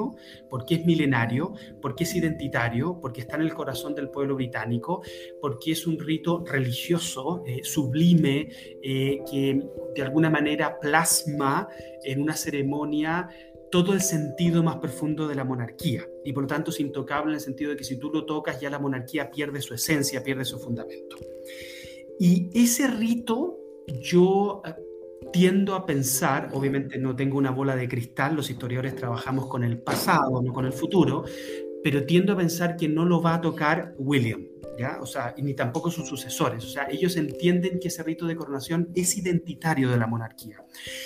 [0.49, 5.03] porque es milenario, porque es identitario, porque está en el corazón del pueblo británico,
[5.39, 8.49] porque es un rito religioso, eh, sublime,
[8.81, 9.61] eh, que
[9.95, 10.79] de alguna manera
[12.03, 13.29] en una ceremonia
[13.71, 17.35] todo el sentido más profundo de la monarquía y por lo tanto es intocable en
[17.35, 20.45] el sentido de que si tú lo tocas ya la monarquía pierde su esencia, pierde
[20.45, 21.17] su fundamento.
[22.19, 24.75] Y ese rito yo eh,
[25.31, 29.79] tiendo a pensar, obviamente no tengo una bola de cristal, los historiadores trabajamos con el
[29.79, 31.25] pasado, no con el futuro,
[31.83, 34.47] pero tiendo a pensar que no lo va a tocar William.
[34.75, 34.97] ¿Ya?
[34.99, 36.65] O sea, ni tampoco sus sucesores.
[36.65, 40.63] O sea, ellos entienden que ese rito de coronación es identitario de la monarquía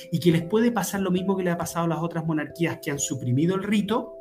[0.09, 2.79] y que les puede pasar lo mismo que le ha pasado a las otras monarquías
[2.81, 4.13] que han suprimido el rito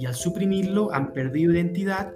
[0.00, 2.12] y al suprimirlo han perdido identidad,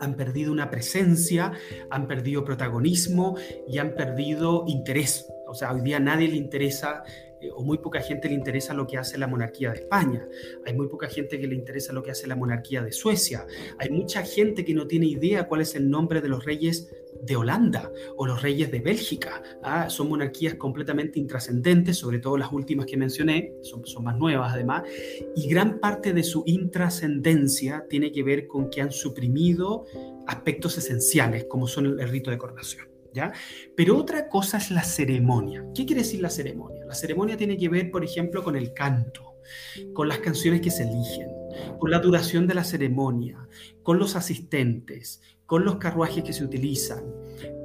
[0.00, 1.52] han perdido una presencia,
[1.88, 3.36] han perdido protagonismo
[3.68, 5.26] y han perdido interés.
[5.46, 7.04] O sea, hoy día a nadie le interesa
[7.40, 10.26] eh, o muy poca gente le interesa lo que hace la monarquía de España,
[10.64, 13.46] hay muy poca gente que le interesa lo que hace la monarquía de Suecia,
[13.78, 16.90] hay mucha gente que no tiene idea cuál es el nombre de los reyes
[17.22, 19.42] de Holanda o los reyes de Bélgica.
[19.62, 19.90] ¿ah?
[19.90, 24.84] Son monarquías completamente intrascendentes, sobre todo las últimas que mencioné, son, son más nuevas además,
[25.36, 29.86] y gran parte de su intrascendencia tiene que ver con que han suprimido
[30.26, 32.89] aspectos esenciales como son el rito de coronación.
[33.76, 35.64] Pero otra cosa es la ceremonia.
[35.74, 36.84] ¿Qué quiere decir la ceremonia?
[36.86, 39.36] La ceremonia tiene que ver, por ejemplo, con el canto,
[39.92, 41.28] con las canciones que se eligen,
[41.78, 43.48] con la duración de la ceremonia,
[43.82, 47.02] con los asistentes, con los carruajes que se utilizan,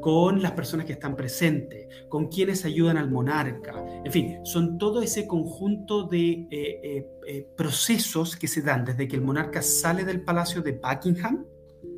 [0.01, 3.85] con las personas que están presentes, con quienes ayudan al monarca.
[4.03, 9.07] En fin, son todo ese conjunto de eh, eh, eh, procesos que se dan desde
[9.07, 11.45] que el monarca sale del palacio de Buckingham,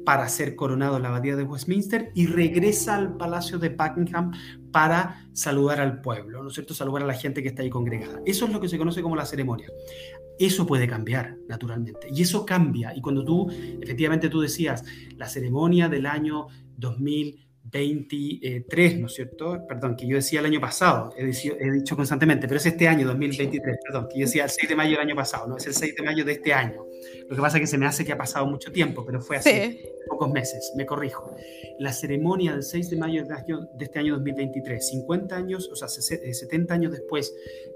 [0.08, 4.32] para ser coronado en la abadía de Westminster y regresa al palacio de Buckingham
[4.72, 6.74] para saludar al pueblo, ¿no es cierto?
[6.74, 8.22] Saludar a la gente que está ahí congregada.
[8.26, 9.68] Eso es lo que se conoce como la ceremonia.
[10.40, 12.08] Eso puede cambiar, naturalmente.
[12.10, 12.96] Y eso cambia.
[12.96, 13.50] Y cuando tú,
[13.82, 14.86] efectivamente tú decías,
[15.18, 19.66] la ceremonia del año 2000 23, ¿no es cierto?
[19.68, 22.88] Perdón, que yo decía el año pasado, he dicho, he dicho, constantemente, pero es este
[22.88, 25.68] año, 2023, perdón, que yo decía el 6 de mayo del año pasado, no, es
[25.68, 26.86] el 6 de mayo de este año.
[27.30, 29.38] Lo que pasa es que se me hace que ha pasado mucho tiempo, pero fue
[29.38, 31.36] hace pocos meses, me corrijo.
[31.80, 36.74] La ceremonia del 6 de mayo de este año 2023, 50 años, o sea, 70
[36.74, 37.36] años después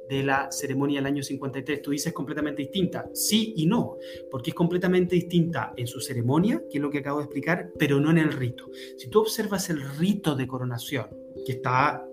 [0.09, 3.09] de la ceremonia del año 53, tú dices completamente distinta.
[3.13, 3.97] Sí y no,
[4.29, 7.99] porque es completamente distinta en su ceremonia, que es lo que acabo de explicar, pero
[7.99, 8.69] no en el rito.
[8.97, 11.07] Si tú observas el rito de coronación,
[11.45, 12.05] que está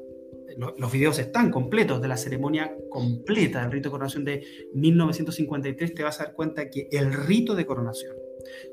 [0.76, 6.02] los videos están completos de la ceremonia completa del rito de coronación de 1953, te
[6.02, 8.16] vas a dar cuenta que el rito de coronación,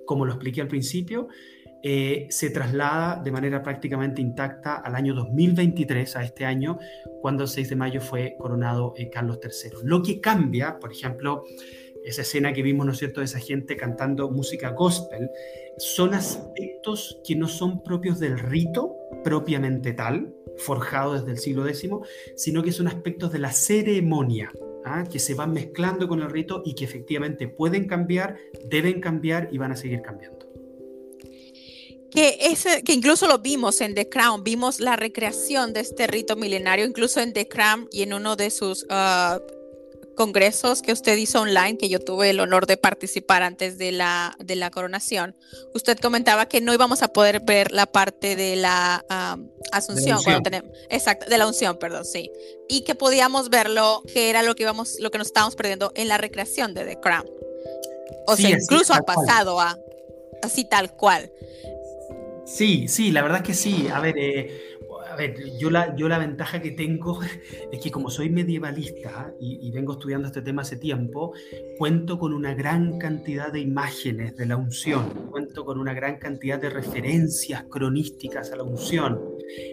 [0.06, 1.28] como lo expliqué al principio,
[1.88, 6.80] eh, se traslada de manera prácticamente intacta al año 2023, a este año,
[7.22, 9.78] cuando el 6 de mayo fue coronado eh, Carlos III.
[9.84, 11.44] Lo que cambia, por ejemplo,
[12.04, 15.30] esa escena que vimos, ¿no es cierto?, de esa gente cantando música gospel,
[15.78, 21.90] son aspectos que no son propios del rito propiamente tal, forjado desde el siglo X,
[22.36, 24.52] sino que son aspectos de la ceremonia,
[24.86, 25.04] ¿ah?
[25.04, 29.58] que se van mezclando con el rito y que efectivamente pueden cambiar, deben cambiar y
[29.58, 30.46] van a seguir cambiando.
[32.12, 36.38] Que, ese, que incluso lo vimos en The Crown, vimos la recreación de este rito
[36.38, 39.42] milenario, incluso en The Crown y en uno de sus uh,
[40.16, 44.36] congresos que usted hizo online, que yo tuve el honor de participar antes de la,
[44.40, 45.36] de la coronación,
[45.74, 50.20] usted comentaba que no íbamos a poder ver la parte de la um, asunción,
[50.90, 52.32] exacto, de la unción, perdón, sí,
[52.68, 56.08] y que podíamos verlo, que era lo que íbamos, lo que nos estábamos perdiendo en
[56.08, 57.26] la recreación de The Crown.
[58.28, 59.78] O sea, incluso ha pasado a
[60.42, 61.32] así tal cual.
[62.46, 63.88] Sí, sí, la verdad que sí.
[63.92, 64.75] A ver, eh,
[65.16, 67.22] a ver, yo la, yo la ventaja que tengo
[67.72, 71.34] es que como soy medievalista y, vengo estudiando este tema hace tiempo,
[71.78, 76.60] cuento con una gran cantidad de imágenes de la unción, cuento con una gran cantidad
[76.60, 79.20] de referencias cronísticas a la unción.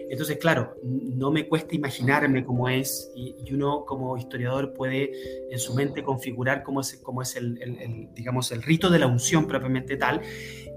[0.09, 5.11] Entonces, claro, no me cuesta imaginarme cómo es y, uno como historiador puede
[5.51, 9.47] en su mente configurar cómo es, cómo es el, digamos, el rito de la unción
[9.47, 10.21] propiamente tal,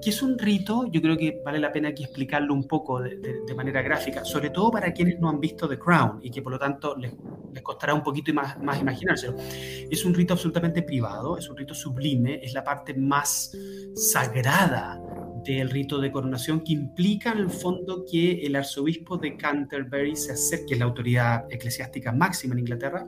[0.02, 3.16] que es un rito, yo creo que vale la pena aquí explicarlo un poco de,
[3.16, 6.50] de manera gráfica, sobre todo para quienes no han visto The Crown y que por
[6.50, 7.12] lo tanto les,
[7.52, 9.36] les costará un poquito más, más imaginárselo.
[9.38, 13.54] Es un rito absolutamente privado, es un rito sublime, es la parte más
[13.94, 14.98] sagrada
[15.44, 20.32] del rito de coronación que implica en el fondo que el arzobispo de Canterbury se
[20.32, 23.06] acerque, que es la autoridad eclesiástica máxima en Inglaterra,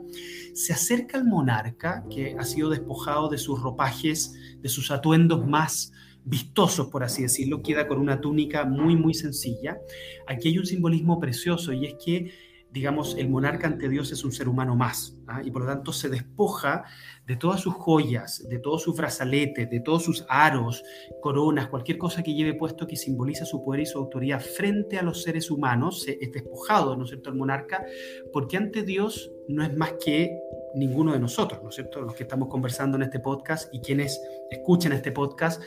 [0.53, 5.91] se acerca al monarca que ha sido despojado de sus ropajes, de sus atuendos más
[6.29, 9.79] vistosos, por así decirlo, queda con una túnica muy, muy sencilla.
[10.27, 12.31] Aquí hay un simbolismo precioso y es que,
[12.71, 15.41] digamos, el monarca ante Dios es un ser humano más ¿ah?
[15.43, 16.83] y por lo tanto se despoja
[17.25, 20.83] de todas sus joyas, de todos sus brazaletes, de todos sus aros,
[21.21, 25.03] coronas, cualquier cosa que lleve puesto que simboliza su poder y su autoridad frente a
[25.03, 27.83] los seres humanos, es despojado, ¿no es cierto?, el monarca,
[28.31, 30.39] porque ante Dios no es más que
[30.75, 34.19] ninguno de nosotros, ¿no es cierto?, los que estamos conversando en este podcast y quienes
[34.49, 35.61] escuchen este podcast,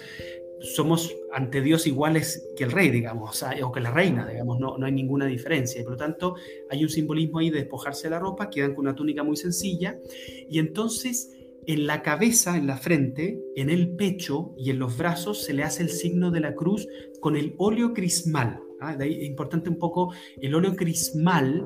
[0.63, 4.87] somos ante Dios iguales que el rey, digamos, o, que la reina, digamos, no, no
[4.87, 5.81] hay ninguna diferencia.
[5.81, 6.37] Y por lo tanto,
[6.71, 9.99] hay un simbolismo ahí de despojarse de la ropa, quedan con una túnica muy sencilla,
[10.49, 15.45] y entonces en la cabeza, en la frente, en el pecho y en los brazos
[15.45, 16.89] se le hace el signo de la cruz
[17.21, 18.61] con el óleo crismal.
[18.81, 18.97] ¿ah?
[18.99, 21.65] Es importante un poco, el óleo crismal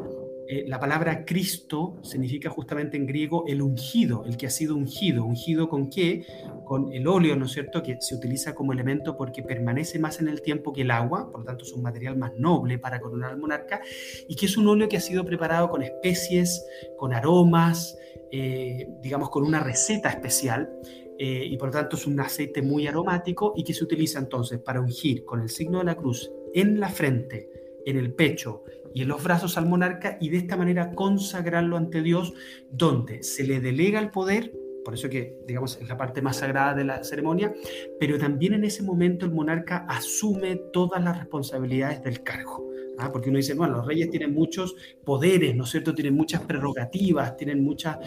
[0.48, 5.24] eh, la palabra Cristo significa justamente en griego el ungido, el que ha sido ungido.
[5.24, 6.24] ¿Ungido con qué?
[6.64, 10.28] Con el óleo, ¿no es cierto?, que se utiliza como elemento porque permanece más en
[10.28, 13.32] el tiempo que el agua, por lo tanto es un material más noble para coronar
[13.32, 13.80] al monarca,
[14.28, 16.64] y que es un óleo que ha sido preparado con especies,
[16.96, 17.98] con aromas,
[18.30, 20.70] eh, digamos, con una receta especial.
[21.18, 24.60] Eh, y por lo tanto es un aceite muy aromático y que se utiliza entonces
[24.60, 27.48] para ungir con el signo de la cruz en la frente,
[27.86, 28.64] en el pecho
[28.96, 32.32] y en los brazos al monarca y de esta manera consagrarlo ante Dios,
[32.70, 34.54] donde se le delega el poder,
[34.86, 37.52] por eso que digamos es la parte más sagrada de la ceremonia,
[38.00, 42.70] pero también en ese momento el monarca asume todas las responsabilidades del cargo.
[42.96, 43.12] ¿ah?
[43.12, 45.94] Porque uno dice, bueno, los reyes tienen muchos poderes, ¿no es cierto?
[45.94, 47.98] Tienen muchas prerrogativas, tienen muchas...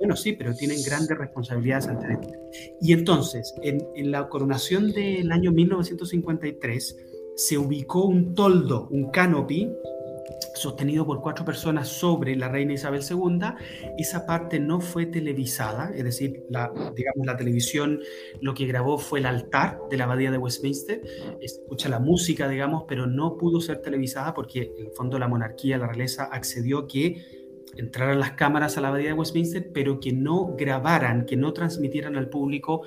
[0.00, 2.32] Bueno, sí, pero tienen grandes responsabilidades ante Dios.
[2.80, 6.96] Y entonces, en, en la coronación del año 1953,
[7.36, 9.70] se ubicó un toldo, un canopy,
[10.60, 13.40] sostenido por cuatro personas sobre la reina Isabel II.
[13.98, 18.00] Esa parte no fue televisada, es decir, la, digamos, la televisión
[18.40, 21.02] lo que grabó fue el altar de la abadía de Westminster,
[21.40, 25.78] escucha la música, digamos, pero no pudo ser televisada porque en el fondo la monarquía,
[25.78, 27.39] la realeza accedió que
[27.76, 32.16] entraran las cámaras a la abadía de Westminster, pero que no grabaran, que no transmitieran
[32.16, 32.82] al público,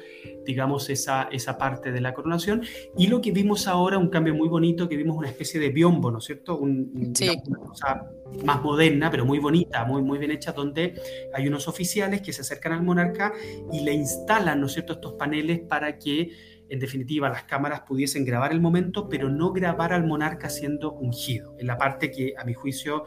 [0.46, 2.64] digamos, esa, esa parte de la coronación.
[2.98, 6.12] Y lo que vimos ahora, un cambio muy bonito, que vimos una especie de biombo,
[6.12, 6.58] ¿no es cierto?
[6.58, 7.14] Un,
[7.48, 8.12] una cosa
[8.44, 10.96] más moderna, pero muy bonita, muy, muy bien hecha, donde
[11.34, 13.34] hay unos oficiales que se acercan al monarca
[13.72, 16.32] y le instalan, ¿no es cierto?, estos paneles para que
[16.74, 21.56] en definitiva, las cámaras pudiesen grabar el momento, pero no grabar al monarca siendo ungido,
[21.60, 23.04] en la parte que, a mi juicio,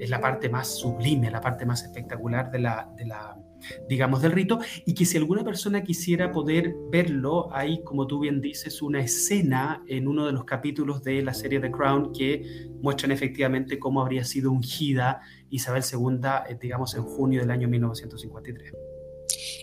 [0.00, 3.36] es la parte más sublime, la parte más espectacular de la, de la
[3.88, 8.40] digamos, del rito, y que si alguna persona quisiera poder verlo, hay, como tú bien
[8.40, 13.12] dices, una escena en uno de los capítulos de la serie The Crown que muestran
[13.12, 18.72] efectivamente cómo habría sido ungida Isabel II, eh, digamos, en junio del año 1953.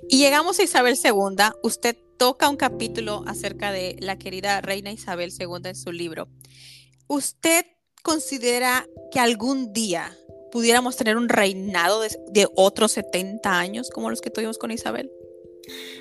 [0.10, 1.36] Y llegamos a Isabel II.
[1.64, 6.28] Usted toca un capítulo acerca de la querida reina Isabel II en su libro.
[7.08, 7.66] ¿Usted
[8.04, 10.16] considera que algún día
[10.52, 15.12] pudiéramos tener un reinado de, otros 70 años como los que tuvimos con Isabel?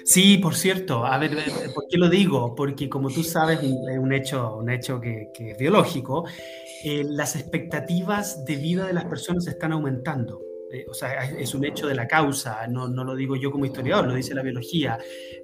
[0.05, 2.55] Sí, por cierto, a ver, eh, ¿por qué lo digo?
[2.55, 6.27] Porque como tú sabes, es un hecho, un hecho que, es biológico,
[6.85, 10.50] eh, las expectativas de vida de las personas están aumentando.
[10.73, 13.65] Eh, o sea, es un hecho de la causa, no, no, lo digo yo como
[13.65, 14.99] historiador, lo dice la biología.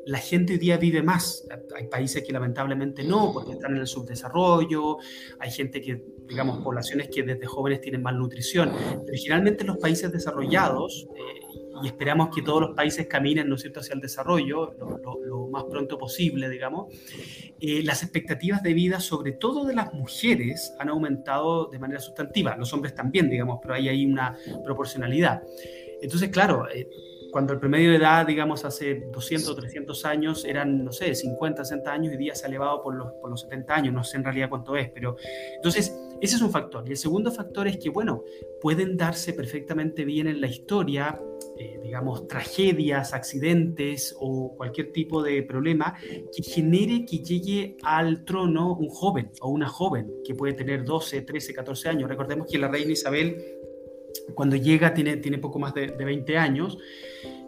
[0.05, 1.47] La gente hoy día vive más.
[1.75, 4.99] Hay países que lamentablemente no, porque están en el subdesarrollo,
[5.41, 8.71] hay gente que, digamos, poblaciones que desde jóvenes tienen malnutrición.
[9.05, 11.46] Pero generalmente los países desarrollados, eh,
[11.83, 14.75] y esperamos que todos los países caminen, ¿no es cierto?, hacia el desarrollo
[15.25, 16.93] lo, más pronto posible, digamos,
[17.61, 22.57] eh, las expectativas de vida, sobre todo de las mujeres, han aumentado de manera sustantiva.
[22.57, 25.43] Los hombres también, digamos, pero hay ahí una proporcionalidad.
[26.03, 26.89] Entonces, claro, eh,
[27.31, 31.65] cuando el promedio de edad, digamos, hace 200 o 300 años eran, no sé, 50,
[31.65, 34.17] 60 años, y día se ha elevado por los, por los 70 años, no sé
[34.17, 35.17] en realidad cuánto es, pero
[35.55, 36.85] entonces ese es un factor.
[36.87, 38.25] Y el segundo factor es que, bueno,
[38.61, 41.21] pueden darse perfectamente bien en la historia,
[41.59, 45.95] eh, digamos, tragedias, accidentes o cualquier tipo de problema
[46.35, 51.23] que genere que llegue al trono un joven o una joven que puede tener 12,
[51.23, 52.09] 13, 14 años.
[52.09, 53.37] Recordemos que la reina Isabel
[54.35, 56.79] cuando llega tiene, tiene poco más de, de, 20 años,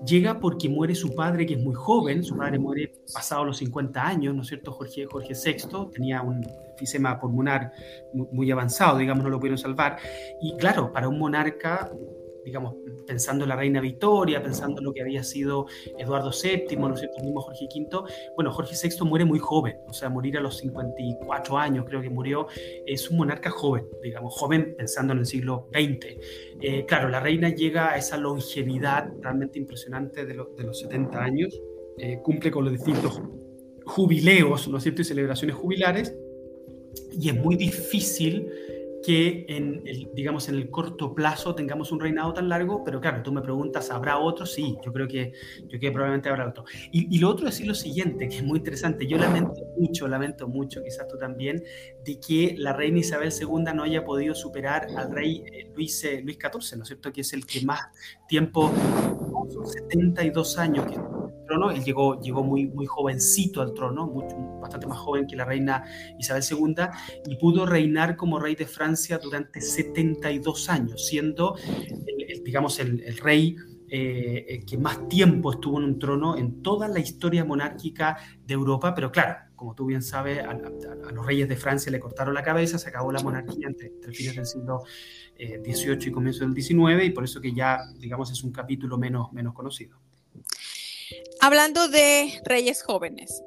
[0.04, 4.06] llega porque muere su padre, que es muy joven, su padre muere pasado los 50
[4.06, 4.72] años, ¿no es cierto?
[4.72, 7.72] Jorge, Jorge VI tenía un enfisema pulmonar
[8.12, 9.98] muy, muy avanzado, digamos, no lo pudieron salvar.
[10.40, 11.90] Y claro, para un monarca
[12.48, 15.66] digamos, pensando en la reina Victoria, pensando en lo que había sido
[15.98, 17.18] Eduardo VII, ¿no es cierto?
[17.18, 20.56] el mismo Jorge V, bueno, Jorge VI muere muy joven, o sea, morir a los
[20.56, 22.46] 54 años, creo que murió,
[22.86, 26.06] es un monarca joven, digamos, joven pensando en el siglo XX.
[26.62, 31.60] Eh, claro, la reina llega a esa longevidad realmente impresionante de, de los 70 años,
[31.98, 33.20] eh, cumple con los distintos
[33.84, 36.16] jubileos, ¿no es cierto?, y celebraciones jubilares,
[37.12, 38.48] y es muy difícil
[39.04, 43.22] que en el, digamos, en el corto plazo tengamos un reinado tan largo, pero claro,
[43.22, 44.46] tú me preguntas, ¿habrá otro?
[44.46, 45.32] Sí, yo creo que,
[45.62, 46.64] yo creo que probablemente habrá otro.
[46.90, 50.08] Y, y, lo otro es decir lo siguiente, que es muy interesante, yo lamento mucho,
[50.08, 51.62] lamento mucho, quizás tú también,
[52.04, 56.20] de que la reina Isabel II no haya podido superar al rey eh, Luis, eh,
[56.22, 57.12] Luis XIV, ¿no es cierto?
[57.12, 57.80] Que es el que más
[58.28, 58.72] tiempo,
[59.64, 61.17] 72 años que
[61.48, 61.70] trono.
[61.72, 65.84] Él llegó, llegó muy, muy jovencito al trono, mucho, bastante más joven que la reina
[66.18, 66.74] Isabel II,
[67.26, 71.56] y pudo reinar como rey de Francia durante 72 años, siendo,
[72.28, 73.56] el, digamos, el, el rey
[73.90, 78.94] eh, que más tiempo estuvo en un trono en toda la historia monárquica de Europa,
[78.94, 80.52] pero claro, como tú bien sabes, a,
[81.10, 84.36] los reyes de Francia le cortaron la cabeza, se acabó la monarquía entre, entre fines
[84.36, 84.82] del siglo
[85.38, 88.98] XVIII eh, y comienzo del XIX, y por eso que ya, digamos, es un capítulo
[88.98, 89.98] menos, menos conocido.
[91.40, 93.42] Hablando de reyes jóvenes,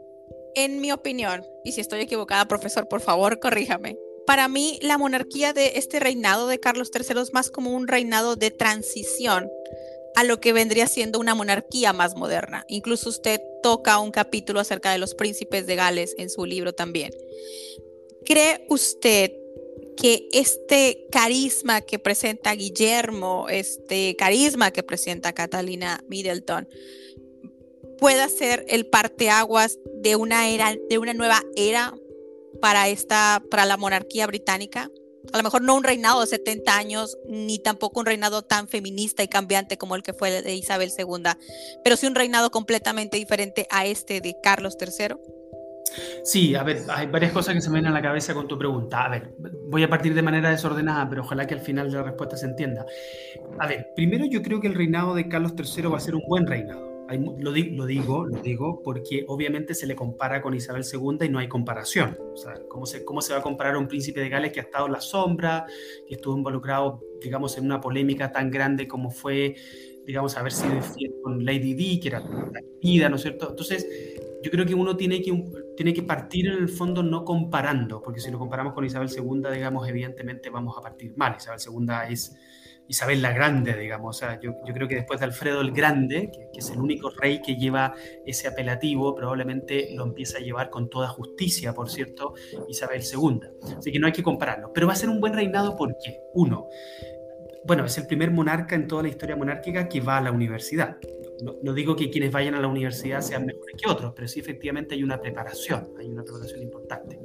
[0.55, 3.97] en mi opinión, y si estoy equivocada, profesor, por favor, corríjame.
[4.25, 8.37] Para mí, la monarquía de este reinado de Carlos III es más como un reinado
[8.37, 9.49] de transición
[10.15, 12.65] a lo que vendría siendo una monarquía más moderna.
[12.69, 17.11] Incluso usted toca un capítulo acerca de los príncipes de Gales en su libro también.
[18.25, 19.33] ¿Cree usted
[19.97, 26.67] que este carisma que presenta Guillermo, este carisma que presenta Catalina Middleton,
[28.01, 31.93] pueda ser el parteaguas de una era, de una nueva era
[32.59, 34.89] para esta, para la monarquía británica?
[35.31, 39.21] A lo mejor no un reinado de 70 años, ni tampoco un reinado tan feminista
[39.21, 41.05] y cambiante como el que fue de Isabel II,
[41.83, 45.15] pero sí un reinado completamente diferente a este de Carlos III.
[46.23, 48.57] Sí, a ver, hay varias cosas que se me vienen a la cabeza con tu
[48.57, 49.05] pregunta.
[49.05, 49.35] A ver,
[49.69, 52.47] voy a partir de manera desordenada, pero ojalá que al final de la respuesta se
[52.47, 52.83] entienda.
[53.59, 56.23] A ver, primero yo creo que el reinado de Carlos III va a ser un
[56.27, 61.29] buen reinado lo, digo, lo digo porque obviamente se le compara con Isabel II y
[61.29, 62.17] no hay comparación.
[62.33, 64.59] O sea, ¿cómo se, ¿cómo se va a comparar a un príncipe de Gales que
[64.59, 65.65] ha estado en la sombra,
[66.07, 69.55] que estuvo involucrado, digamos, en una polémica tan grande como fue,
[70.05, 70.79] digamos, haber sido
[71.21, 72.23] con Lady Di, que era
[72.81, 73.49] vida, ¿no es cierto?
[73.49, 73.87] Entonces,
[74.43, 75.31] yo creo que uno tiene que,
[75.77, 79.51] tiene que partir en el fondo no comparando, porque si lo comparamos con Isabel II,
[79.53, 81.35] digamos, evidentemente vamos a partir mal.
[81.37, 82.35] Isabel II es
[82.87, 84.17] Isabel la Grande, digamos.
[84.17, 87.41] O sea, yo, creo que después de Alfredo el Grande, que, es el único rey
[87.41, 87.93] que lleva
[88.25, 92.33] ese apelativo, probablemente lo empieza a llevar con toda justicia, por cierto,
[92.67, 93.39] Isabel II.
[93.77, 94.71] Así que no hay que compararlo.
[94.73, 96.67] Pero va a ser un buen reinado porque, uno,
[97.63, 100.97] bueno, es el primer monarca en toda la historia monárquica que va a la universidad.
[101.43, 104.39] No, no, digo que quienes vayan a la universidad sean mejores que otros, pero sí
[104.39, 107.19] efectivamente hay una preparación, hay una preparación importante.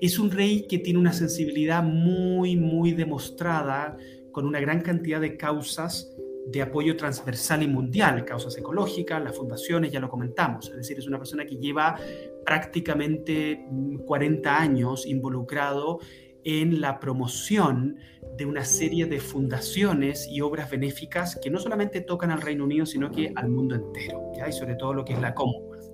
[0.00, 3.96] Es un rey que tiene una sensibilidad muy, muy demostrada
[4.34, 6.10] con una gran cantidad de causas
[6.46, 10.68] de apoyo transversal y mundial, causas ecológicas, las fundaciones, ya lo comentamos.
[10.68, 11.96] Es decir, es una persona que lleva
[12.44, 13.64] prácticamente
[14.04, 16.00] 40 mm, años involucrado
[16.42, 17.96] en la promoción
[18.36, 22.84] de una serie de fundaciones y obras benéficas que no solamente tocan al Reino Unido,
[22.84, 25.84] sino que al mundo entero, y sobre todo lo que es la Commonwealth.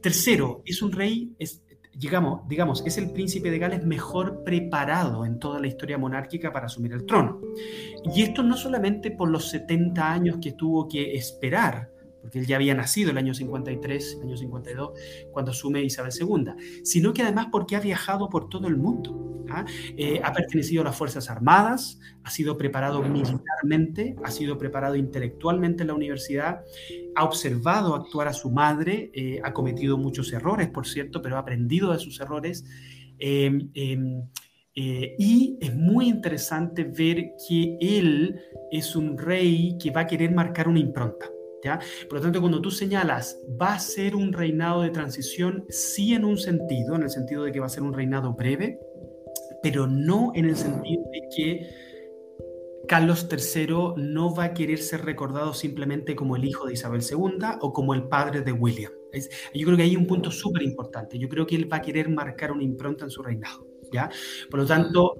[0.00, 1.62] Tercero, es un rey, es,
[1.94, 6.92] digamos, es el príncipe de Gales mejor preparado en toda la historia monárquica para asumir
[6.92, 7.40] el trono.
[8.14, 11.90] Y esto no solamente por los 70 años que tuvo que esperar,
[12.20, 14.92] porque él ya había nacido el año 53, el año 52,
[15.32, 16.52] cuando asume Isabel II,
[16.84, 19.44] sino que además porque ha viajado por todo el mundo.
[19.50, 19.64] ¿ah?
[19.96, 25.82] Eh, ha pertenecido a las Fuerzas Armadas, ha sido preparado militarmente, ha sido preparado intelectualmente
[25.82, 26.60] en la universidad,
[27.14, 31.40] ha observado actuar a su madre, eh, ha cometido muchos errores, por cierto, pero ha
[31.40, 32.64] aprendido de sus errores.
[33.18, 33.70] Em,
[34.74, 38.40] eh, y es muy interesante ver que él
[38.70, 41.26] es un rey que va a querer marcar una impronta.
[41.62, 41.78] ¿Ya?
[42.08, 46.24] Por lo tanto, cuando tú señalas, va a ser un reinado de transición, sí en
[46.24, 48.78] un sentido, en el sentido de que va a ser un reinado breve,
[49.62, 51.70] pero no en el sentido de que
[52.88, 57.38] Carlos III no va a querer ser recordado simplemente como el hijo de Isabel II
[57.60, 58.92] o como el padre de William.
[59.54, 61.18] yo creo que hay un punto súper importante.
[61.18, 63.66] Yo creo que él va a querer marcar una impronta en su reinado.
[63.92, 64.10] ¿ya?
[64.50, 65.16] Por lo tanto,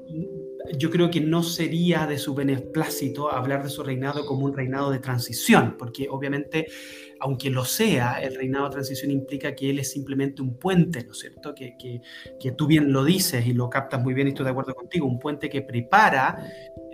[0.76, 4.90] yo creo que no sería de su beneplácito hablar de su reinado como un reinado
[4.90, 6.66] de transición, porque obviamente
[7.20, 11.12] aunque lo sea, el reinado de transición implica que él es simplemente un puente, ¿no
[11.12, 11.54] es cierto?
[11.54, 12.00] Que, que,
[12.40, 15.06] que tú bien lo dices y lo captas muy bien y estoy de acuerdo contigo,
[15.06, 16.42] un puente que prepara,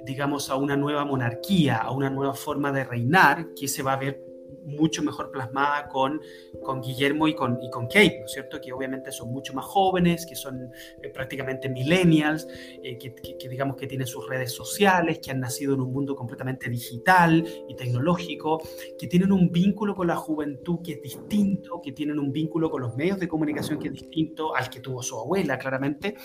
[0.05, 3.99] digamos, a una nueva monarquía, a una nueva forma de reinar que se va a
[3.99, 4.21] ver
[4.67, 6.21] mucho mejor plasmada con,
[6.63, 8.61] con Guillermo y con, y con Kate, ¿no es cierto?
[8.61, 10.71] Que obviamente son mucho más jóvenes, que son
[11.03, 12.47] eh, prácticamente millennials,
[12.83, 16.17] eh, que, que, digamos que tienen sus redes sociales, que han nacido en un mundo
[16.17, 18.61] completamente digital y tecnológico,
[18.99, 22.83] que tienen un vínculo con la juventud que es distinto, que tienen un vínculo con
[22.83, 26.17] los medios de comunicación que es distinto al que tuvo su abuela, claramente,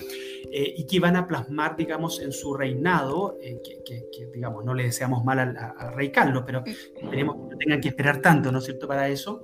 [0.51, 4.83] eh, y que van a plasmar, digamos, en su reinado, que, que, digamos, no le
[4.83, 8.59] deseamos mal al, al rey Carlos, pero esperemos que no tengan que esperar tanto ¿no
[8.59, 9.41] es cierto?, para eso.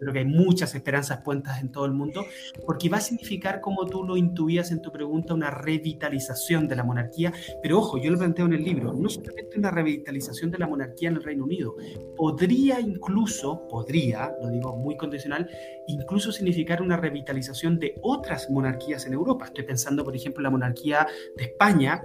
[0.00, 2.26] Creo que hay muchas esperanzas puestas en todo el mundo,
[2.66, 6.84] porque va a significar, como tú lo intuías en tu pregunta, una revitalización de la
[6.84, 7.32] monarquía.
[7.62, 11.08] Pero ojo, yo lo planteo en el libro, no solamente una revitalización de la monarquía
[11.08, 11.76] en el Reino Unido,
[12.16, 15.48] podría incluso, podría, lo digo muy condicional,
[15.86, 19.46] incluso significar una revitalización de otras monarquías en Europa.
[19.46, 21.06] Estoy pensando, por ejemplo, en la monarquía
[21.36, 22.04] de España,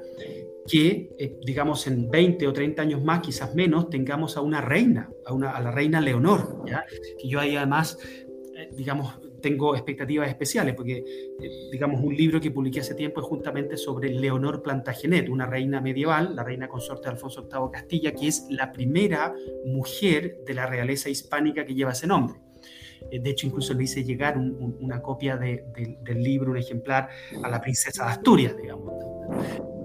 [0.69, 5.09] que, eh, digamos, en 20 o 30 años más, quizás menos, tengamos a una reina,
[5.25, 6.85] a, una, a la reina Leonor, ¿ya?
[7.19, 7.97] que yo ahí además,
[8.55, 13.25] eh, digamos, tengo expectativas especiales, porque, eh, digamos, un libro que publiqué hace tiempo es
[13.25, 18.27] justamente sobre Leonor Plantagenet, una reina medieval, la reina consorte de Alfonso VIII Castilla, que
[18.27, 19.33] es la primera
[19.65, 22.39] mujer de la realeza hispánica que lleva ese nombre.
[23.09, 27.09] Eh, de hecho, incluso le hice llegar una copia del libro, un ejemplar,
[27.41, 28.93] a la princesa de Asturias, digamos.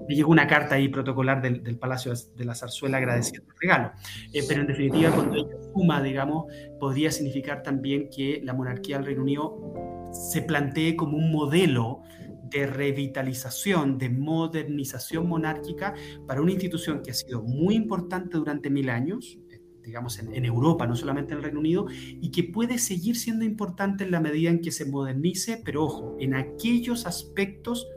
[0.07, 3.91] Me llegó una carta ahí protocolar del, Palacio de la Zarzuela agradeciendo el regalo.
[4.33, 6.45] Eh, pero en definitiva, cuando ella suma, digamos,
[6.79, 12.03] podría significar también que la monarquía del Reino Unido se plantee como un modelo
[12.49, 15.93] de revitalización, de modernización monárquica
[16.27, 19.37] para una institución que ha sido muy importante durante mil años,
[19.83, 24.03] digamos, en, Europa, no solamente en el Reino Unido, y que puede seguir siendo importante
[24.03, 27.87] en la medida en que se modernice, pero ojo, en aquellos aspectos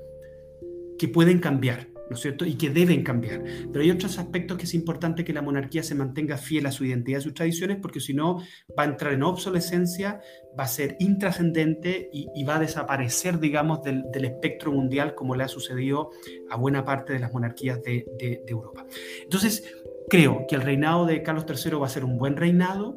[0.98, 1.88] que pueden cambiar.
[2.08, 2.44] ¿No es cierto?
[2.44, 3.42] Y que deben cambiar.
[3.72, 6.84] Pero hay otros aspectos que es importante que la monarquía se mantenga fiel a su
[6.84, 8.38] identidad y sus tradiciones, porque si no
[8.78, 10.20] va a entrar en obsolescencia,
[10.58, 15.48] va a ser intrascendente y, va a desaparecer, digamos, del, espectro mundial, como le ha
[15.48, 16.10] sucedido
[16.50, 18.86] a buena parte de las monarquías de, de Europa.
[19.22, 19.64] Entonces,
[20.08, 22.96] Creo que el reinado de Carlos III va a ser un buen reinado,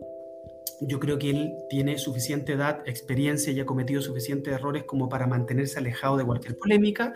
[0.81, 5.27] yo creo que él tiene suficiente edad, experiencia y ha cometido suficientes errores como para
[5.27, 7.13] mantenerse alejado de cualquier polémica.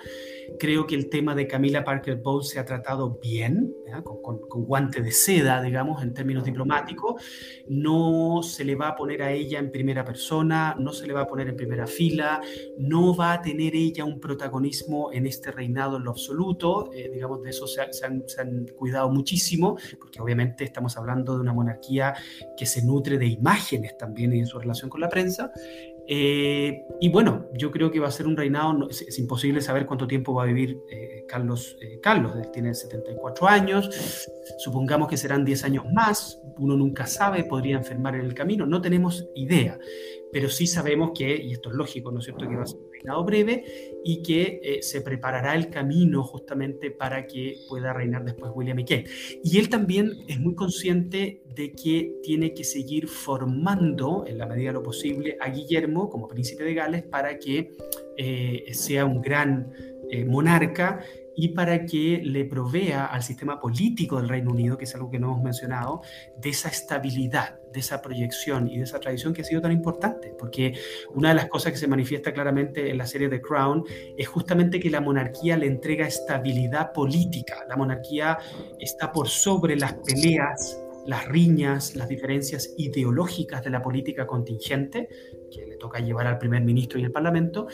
[0.59, 5.01] Creo que el tema de Camila Parker Bowles se ha tratado bien, con, con, guante
[5.01, 7.22] de seda, digamos, en términos diplomáticos.
[7.68, 11.22] No se le va a poner a ella en primera persona, no se le va
[11.22, 12.41] a poner en primera fila,
[12.78, 16.91] no va a tener ella un protagonismo en este reinado en lo absoluto.
[16.93, 17.91] Eh, digamos, de eso se, han,
[18.28, 22.13] se han cuidado muchísimo, porque obviamente estamos hablando de una monarquía
[22.55, 23.54] que se nutre de imagen
[23.97, 25.51] también y en su relación con la prensa.
[26.07, 30.05] Eh, y bueno, yo creo que va a ser un reinado, es, imposible saber cuánto
[30.05, 31.77] tiempo va a vivir eh, Carlos.
[31.81, 33.89] Eh, Carlos, él tiene 74 años,
[34.59, 38.81] supongamos que serán 10 años más, uno nunca sabe, podría enfermar en el camino, no
[38.81, 39.79] tenemos idea
[40.36, 42.81] pero sí sabemos que, y esto es lógico, ¿no es cierto?, que va a ser
[42.81, 43.63] un reinado breve
[44.03, 48.83] y que eh, se preparará el camino justamente para que pueda reinar después William y
[48.83, 49.05] Kate.
[49.45, 54.71] Y él también es muy consciente de que tiene que seguir formando, en la medida
[54.71, 57.71] de lo posible, a Guillermo como príncipe de Gales para que
[58.17, 59.71] eh, sea un gran
[60.11, 60.99] eh, monarca
[61.36, 65.19] y para que le provea al sistema político del Reino Unido, que es algo que
[65.19, 66.01] no hemos mencionado,
[66.38, 70.33] de esa estabilidad, de esa proyección y de esa tradición que ha sido tan importante,
[70.38, 70.73] porque
[71.13, 73.83] una de las cosas que se manifiesta claramente en la serie The Crown
[74.17, 78.38] es justamente que la monarquía le entrega estabilidad política, la monarquía
[78.79, 85.07] está por sobre las peleas las riñas, las diferencias ideológicas de la política contingente,
[85.51, 87.67] que le toca llevar al primer ministro y al parlamento,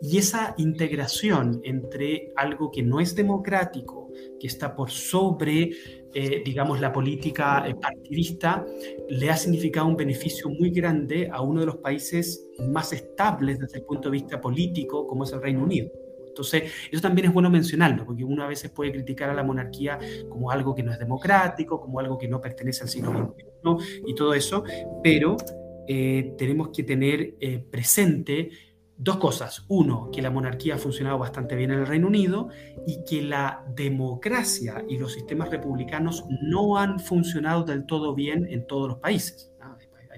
[0.00, 5.70] y esa integración entre algo que no es democrático, que está por sobre,
[6.14, 8.64] eh, digamos, la política eh, partidista,
[9.08, 13.78] le ha significado un beneficio muy grande a uno de los países más estables desde
[13.78, 15.90] el punto de vista político, como es el Reino Unido.
[16.36, 19.98] Entonces, eso también es bueno mencionarlo, porque uno a veces puede criticar a la monarquía
[20.28, 24.14] como algo que no es democrático, como algo que no pertenece al siglo XXI y
[24.14, 24.62] todo eso,
[25.02, 25.38] pero
[25.88, 28.50] eh, tenemos que tener eh, presente
[28.96, 29.64] dos cosas.
[29.68, 32.48] Uno, que la monarquía ha funcionado bastante bien en el Reino Unido
[32.86, 38.66] y que la democracia y los sistemas republicanos no han funcionado del todo bien en
[38.66, 39.52] todos los países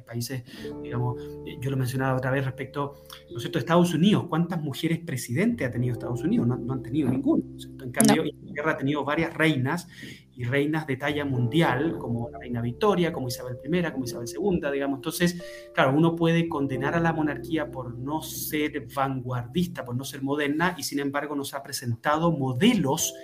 [0.09, 0.43] países,
[0.83, 2.95] digamos, eh, yo lo mencionaba otra vez respecto,
[3.31, 6.47] ¿no es cierto?, Estados Unidos, ¿cuántas mujeres presidentes ha tenido Estados Unidos?
[6.47, 7.45] No, han tenido ninguno.
[7.83, 9.87] En cambio, Inglaterra ha tenido varias reinas
[10.35, 14.71] y reinas de talla mundial, como la reina Victoria, como Isabel I, como Isabel II,
[14.73, 14.99] digamos.
[14.99, 15.43] Entonces,
[15.75, 20.75] claro, uno puede condenar a la monarquía por no ser vanguardista, por no ser moderna,
[20.79, 23.15] y sin embargo nos ha presentado modelos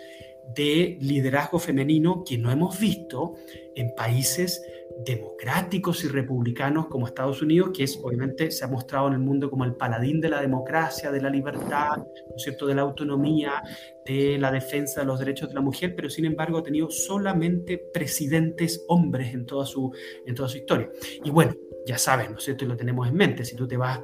[0.54, 3.34] de liderazgo femenino que no hemos visto
[3.74, 4.62] en países
[5.04, 9.50] democráticos y republicanos como Estados Unidos, que es obviamente se ha mostrado en el mundo
[9.50, 13.62] como el paladín de la democracia, de la libertad, ¿no es cierto?, de la autonomía,
[14.06, 17.78] de la defensa de los derechos de la mujer, pero sin embargo ha tenido solamente
[17.92, 19.92] presidentes hombres en toda su,
[20.26, 20.88] en toda su historia.
[21.24, 21.54] Y bueno,
[21.86, 24.00] ya sabes, ¿no es cierto?, y lo tenemos en mente, si tú te vas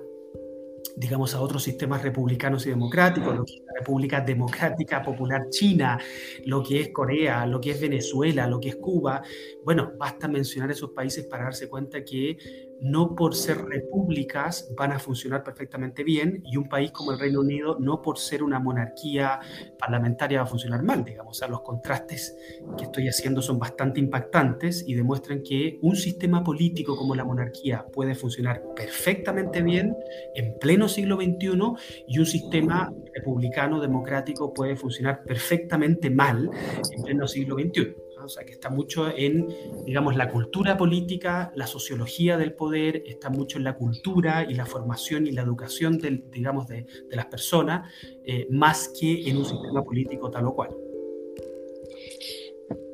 [0.97, 5.99] digamos, a otros sistemas republicanos y democráticos, lo que es la República Democrática Popular China,
[6.47, 9.22] lo que es Corea, lo que es Venezuela, lo que es Cuba.
[9.64, 14.99] Bueno, basta mencionar esos países para darse cuenta que no por ser repúblicas van a
[14.99, 19.41] funcionar perfectamente bien y un país como el Reino Unido no por ser una monarquía
[19.78, 21.37] parlamentaria va a funcionar mal, digamos.
[21.37, 22.37] O sea, los contrastes
[22.76, 27.85] que estoy haciendo son bastante impactantes y demuestran que un sistema político como la monarquía
[27.93, 29.97] puede funcionar perfectamente bien
[30.35, 36.51] en pleno siglo XXI y un sistema republicano democrático puede funcionar perfectamente mal
[36.93, 38.10] en pleno siglo XXI.
[38.31, 39.49] Sea, que está mucho en,
[39.85, 44.66] digamos, la cultura política, la sociología del poder, está mucho en la cultura y la
[44.66, 47.91] formación y la educación, del, digamos, de, de las personas,
[48.24, 50.89] eh, más que en un sistema político tal o cual.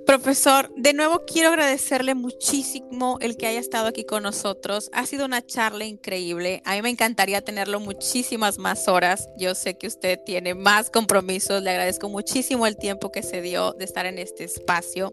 [0.07, 4.89] Profesor, de nuevo quiero agradecerle muchísimo el que haya estado aquí con nosotros.
[4.93, 6.63] Ha sido una charla increíble.
[6.65, 9.29] A mí me encantaría tenerlo muchísimas más horas.
[9.37, 11.61] Yo sé que usted tiene más compromisos.
[11.61, 15.13] Le agradezco muchísimo el tiempo que se dio de estar en este espacio.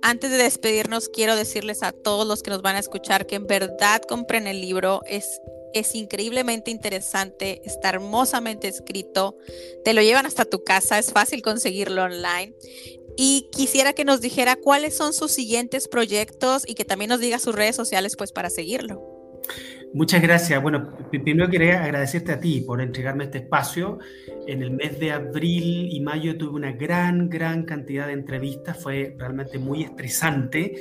[0.00, 3.46] Antes de despedirnos, quiero decirles a todos los que nos van a escuchar que en
[3.46, 5.02] verdad compren el libro.
[5.06, 5.38] Es
[5.74, 9.36] es increíblemente interesante, está hermosamente escrito,
[9.84, 12.54] te lo llevan hasta tu casa, es fácil conseguirlo online
[13.16, 17.38] y quisiera que nos dijera cuáles son sus siguientes proyectos y que también nos diga
[17.38, 19.14] sus redes sociales pues para seguirlo.
[19.94, 20.60] Muchas gracias.
[20.60, 24.00] Bueno, primero quería agradecerte a ti por entregarme este espacio.
[24.48, 28.82] En el mes de abril y mayo tuve una gran, gran cantidad de entrevistas.
[28.82, 30.74] Fue realmente muy estresante.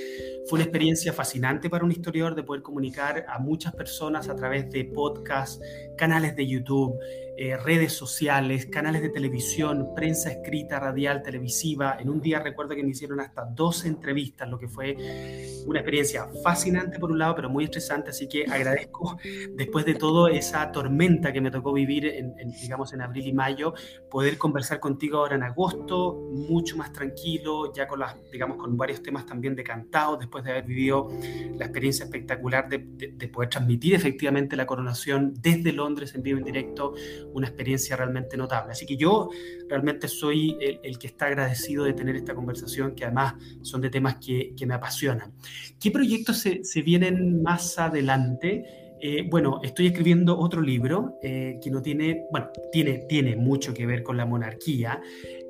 [0.48, 4.72] Fue una experiencia fascinante para un historiador de poder comunicar a muchas personas a través
[4.72, 5.62] de podcasts,
[5.96, 6.96] canales de YouTube,
[7.36, 11.98] eh, redes sociales, canales de televisión, prensa escrita, radial, televisiva.
[12.00, 16.28] En un día recuerdo que me hicieron hasta 12 entrevistas, lo que fue una experiencia
[16.44, 18.12] fascinante por un lado, pero muy estresante.
[18.12, 19.18] Así que agradezco,
[19.56, 23.74] después de todo esa tormenta que me tocó vivir, en, digamos, en abril y mayo,
[24.12, 29.02] poder conversar contigo ahora en agosto, mucho más tranquilo, ya con, las, digamos, con varios
[29.02, 31.10] temas también decantados, después de haber vivido
[31.58, 36.46] la experiencia espectacular de, de poder transmitir efectivamente la coronación desde Londres en vivo en
[36.46, 36.94] directo
[37.34, 38.72] una experiencia realmente notable.
[38.72, 39.30] Así que yo
[39.68, 44.18] realmente soy el, que está agradecido de tener esta conversación, que además son de temas
[44.18, 45.34] que, me apasionan.
[45.80, 48.64] ¿Qué proyectos se, vienen más adelante?
[49.02, 53.86] Eh, bueno, estoy escribiendo otro libro eh, que no tiene, bueno, tiene, tiene mucho que
[53.86, 55.02] ver con la monarquía,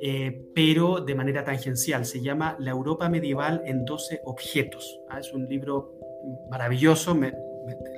[0.01, 2.05] eh, pero de manera tangencial.
[2.05, 4.99] Se llama La Europa medieval en 12 objetos.
[5.09, 5.99] Ah, es un libro
[6.49, 7.31] maravilloso, me,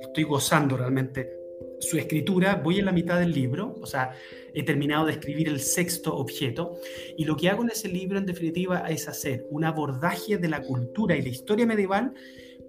[0.02, 1.45] estoy gozando realmente
[1.86, 4.12] su escritura, voy en la mitad del libro, o sea,
[4.54, 6.78] he terminado de escribir el sexto objeto,
[7.16, 10.62] y lo que hago en ese libro, en definitiva, es hacer un abordaje de la
[10.62, 12.14] cultura y la historia medieval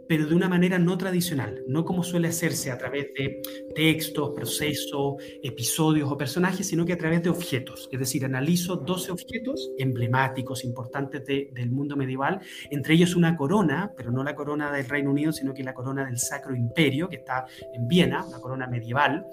[0.09, 3.43] pero de una manera no tradicional, no como suele hacerse a través de
[3.75, 7.89] textos, procesos, episodios o personajes, sino que a través de objetos.
[7.91, 12.41] Es decir, analizo 12 objetos emblemáticos, importantes del mundo medieval,
[12.71, 16.07] entre ellos una corona, pero no la corona del Reino Unido, sino que la corona
[16.07, 19.27] del Sacro Imperio, que está en Viena, una corona medieval.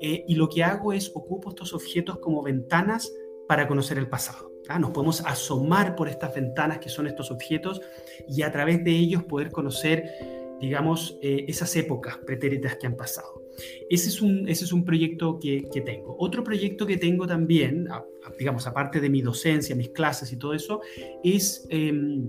[0.00, 3.12] Eh, y lo que hago es ocupo estos objetos como ventanas
[3.48, 4.55] para conocer el pasado.
[4.68, 4.78] ¿Ah?
[4.78, 7.80] Nos podemos asomar por estas ventanas que son estos objetos
[8.28, 10.10] y a través de ellos poder conocer,
[10.60, 13.42] digamos, eh, esas épocas pretéritas que han pasado.
[13.88, 16.14] Ese es un, ese es un proyecto que, que tengo.
[16.18, 17.88] Otro proyecto que tengo también,
[18.38, 20.80] digamos, aparte de mi docencia, mis clases y todo eso,
[21.22, 21.66] es...
[21.70, 22.26] Em,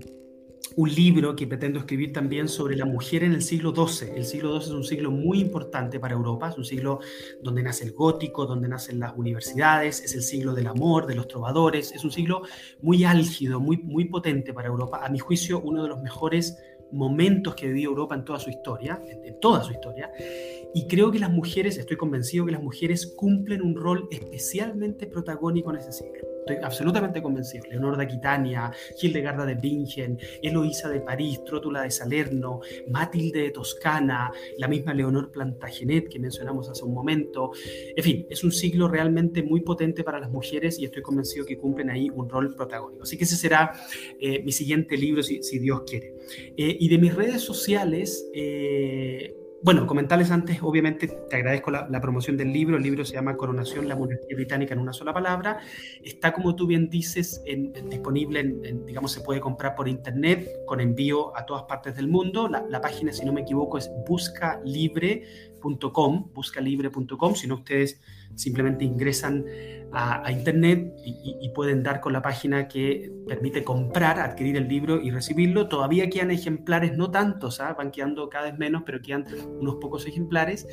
[0.78, 4.10] un libro que pretendo escribir también sobre la mujer en el siglo XII.
[4.14, 7.00] El siglo XII es un siglo muy importante para Europa, es un siglo
[7.42, 11.26] donde nace el gótico, donde nacen las universidades, es el siglo del amor, de los
[11.26, 12.42] trovadores, es un siglo
[12.80, 15.04] muy álgido, muy, muy potente para Europa.
[15.04, 16.56] A mi juicio, uno de los mejores
[16.92, 20.12] momentos que vivió Europa en toda su historia, en, toda su historia,
[20.72, 25.70] y creo que las mujeres, estoy convencido que las mujeres cumplen un rol especialmente protagónico
[25.72, 27.66] en ese siglo estoy absolutamente convencido.
[27.68, 34.30] Leonor de Aquitania, Hildegarda de Bingen, Eloísa de París, Trótula de Salerno, Matilde de Toscana,
[34.56, 37.50] la misma Leonor Plantagenet que mencionamos hace un momento.
[37.94, 41.58] En fin, es un siglo realmente muy potente para las mujeres y estoy convencido que
[41.58, 43.02] cumplen ahí un rol protagónico.
[43.02, 43.72] Así que ese será
[44.18, 46.14] eh, mi siguiente libro, si, Dios quiere.
[46.56, 52.36] Eh, y de mis redes sociales, eh, bueno, comentarles antes, obviamente te agradezco la, promoción
[52.36, 52.76] del libro.
[52.76, 55.58] El libro se llama Coronación, la monarquía británica en una sola palabra.
[56.02, 57.42] Está, como tú bien dices,
[57.90, 62.46] disponible, en, digamos, se puede comprar por internet con envío a todas partes del mundo.
[62.48, 67.34] La, la página, si no me equivoco, es buscalibre.com, buscalibre.com.
[67.34, 68.00] Si no, ustedes
[68.34, 69.44] simplemente ingresan
[69.92, 75.10] a, internet y, pueden dar con la página que permite comprar, adquirir el libro y
[75.10, 75.68] recibirlo.
[75.68, 77.74] Todavía quedan ejemplares, no tantos, ¿ah?
[77.76, 79.24] van quedando cada vez menos, pero quedan
[79.58, 80.66] unos pocos ejemplares.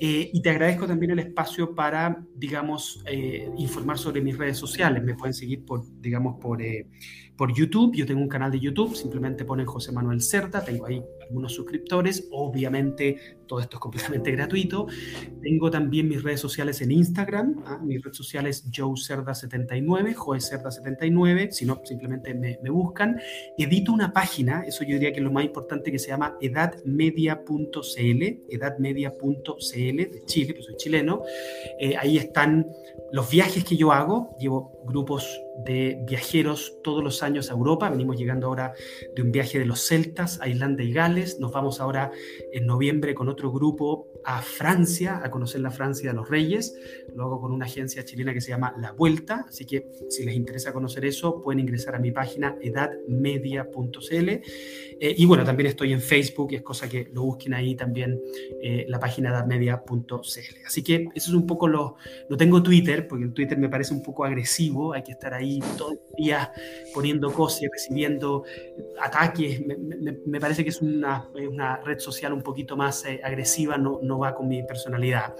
[0.00, 5.02] Eh, y te agradezco también el espacio para, digamos, eh, informar sobre mis redes sociales.
[5.04, 6.88] Me pueden seguir por, digamos, por, eh,
[7.36, 7.94] por YouTube.
[7.94, 12.28] Yo tengo un canal de YouTube, simplemente ponen José Manuel Certa, tengo ahí algunos suscriptores.
[12.32, 14.86] Obviamente, todo esto es completamente gratuito.
[15.40, 17.62] Tengo también mis redes sociales en Instagram.
[17.66, 17.78] ¿ah?
[17.82, 21.50] Mi red social es joecerda79, joecerda79.
[21.50, 23.20] Si no, simplemente me, buscan.
[23.58, 28.22] Edito una página, eso yo diría que es lo más importante, que se llama edadmedia.cl,
[28.48, 31.22] edadmedia.cl de Chile, pues soy chileno.
[31.78, 32.66] Eh, ahí están
[33.12, 34.34] los viajes que yo hago.
[34.38, 37.88] Llevo grupos de viajeros todos los años a Europa.
[37.90, 38.72] Venimos llegando ahora
[39.14, 41.38] de un viaje de los celtas a Irlanda y Gales.
[41.38, 42.10] Nos vamos ahora
[42.52, 46.74] en noviembre con otro grupo a Francia, a conocer la Francia de los Reyes.
[47.14, 49.46] Luego con una agencia chilena que se llama La Vuelta.
[49.48, 54.30] Así que si les interesa conocer eso, pueden ingresar a mi página edadmedia.cl.
[55.00, 58.20] Eh, y bueno, también estoy en Facebook, es cosa que lo busquen ahí también,
[58.62, 60.66] eh, la página edadmedia.cl.
[60.66, 61.96] Así que eso es un poco lo...
[62.28, 65.60] No tengo Twitter, porque el Twitter me parece un poco agresivo, hay que estar ahí
[65.76, 66.50] todos los días
[66.92, 68.44] poniendo cosas y recibiendo
[69.00, 69.62] ataques.
[70.26, 74.18] Me, parece que es una, una, red social un poquito más eh, agresiva, no, no
[74.18, 75.34] va con mi personalidad.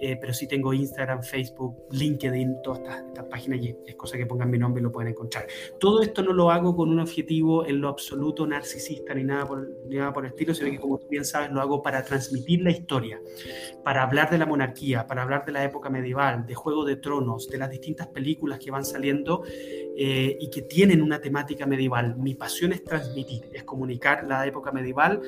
[0.00, 4.50] Eh, pero sí tengo Instagram, Facebook, LinkedIn, todas estas, páginas y es cosa que pongan
[4.50, 5.46] mi nombre y lo pueden encontrar.
[5.78, 9.68] Todo esto no lo hago con un objetivo en lo absoluto narcisista ni nada por,
[9.86, 12.62] ni nada por el estilo, sino que como tú bien sabes lo hago para transmitir
[12.62, 13.20] la historia,
[13.84, 17.48] para hablar de la monarquía, para hablar de la época medieval, de Juego de Tronos,
[17.48, 22.16] de las distintas películas que van saliendo eh, y que tienen una temática medieval.
[22.16, 25.20] Mi pasión es transmitir, es comunicar la época medieval,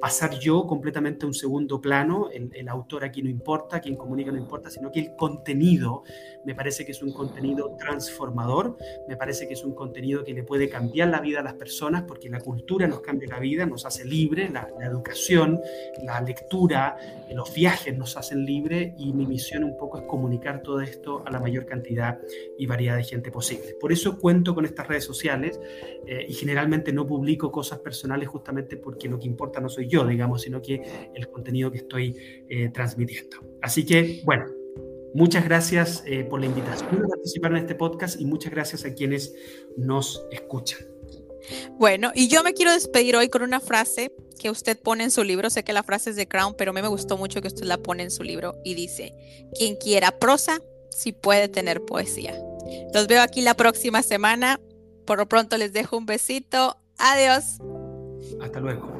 [0.00, 4.19] pasar yo completamente a un segundo plano, el, el autor aquí no importa, quien comunica
[4.24, 6.02] no importa, sino que el contenido
[6.44, 8.76] me parece que es un contenido transformador,
[9.08, 12.04] me parece que es un contenido que le puede cambiar la vida a las personas,
[12.06, 15.60] porque la cultura nos cambia la vida, nos hace libre, la, educación,
[16.02, 16.96] la lectura,
[17.32, 21.30] los viajes nos hacen libre y mi misión un poco es comunicar todo esto a
[21.30, 22.18] la mayor cantidad
[22.58, 23.74] y variedad de gente posible.
[23.80, 25.60] Por eso cuento con estas redes sociales
[26.06, 30.06] eh, y generalmente no publico cosas personales justamente porque lo que importa no soy yo,
[30.06, 32.16] digamos, sino que el contenido que estoy
[32.48, 33.38] eh, transmitiendo.
[33.62, 34.46] Así que, bueno,
[35.14, 38.94] muchas gracias eh, por la invitación a participar en este podcast y muchas gracias a
[38.94, 39.34] quienes
[39.76, 40.80] nos escuchan.
[41.78, 45.24] Bueno, y yo me quiero despedir hoy con una frase que usted pone en su
[45.24, 45.50] libro.
[45.50, 47.64] Sé que la frase es de Crown, pero a mí me gustó mucho que usted
[47.64, 49.14] la pone en su libro y dice,
[49.56, 52.40] quien quiera prosa, si puede tener poesía.
[52.94, 54.60] Los veo aquí la próxima semana.
[55.06, 56.76] Por lo pronto les dejo un besito.
[56.98, 57.58] Adiós.
[58.40, 58.99] Hasta luego.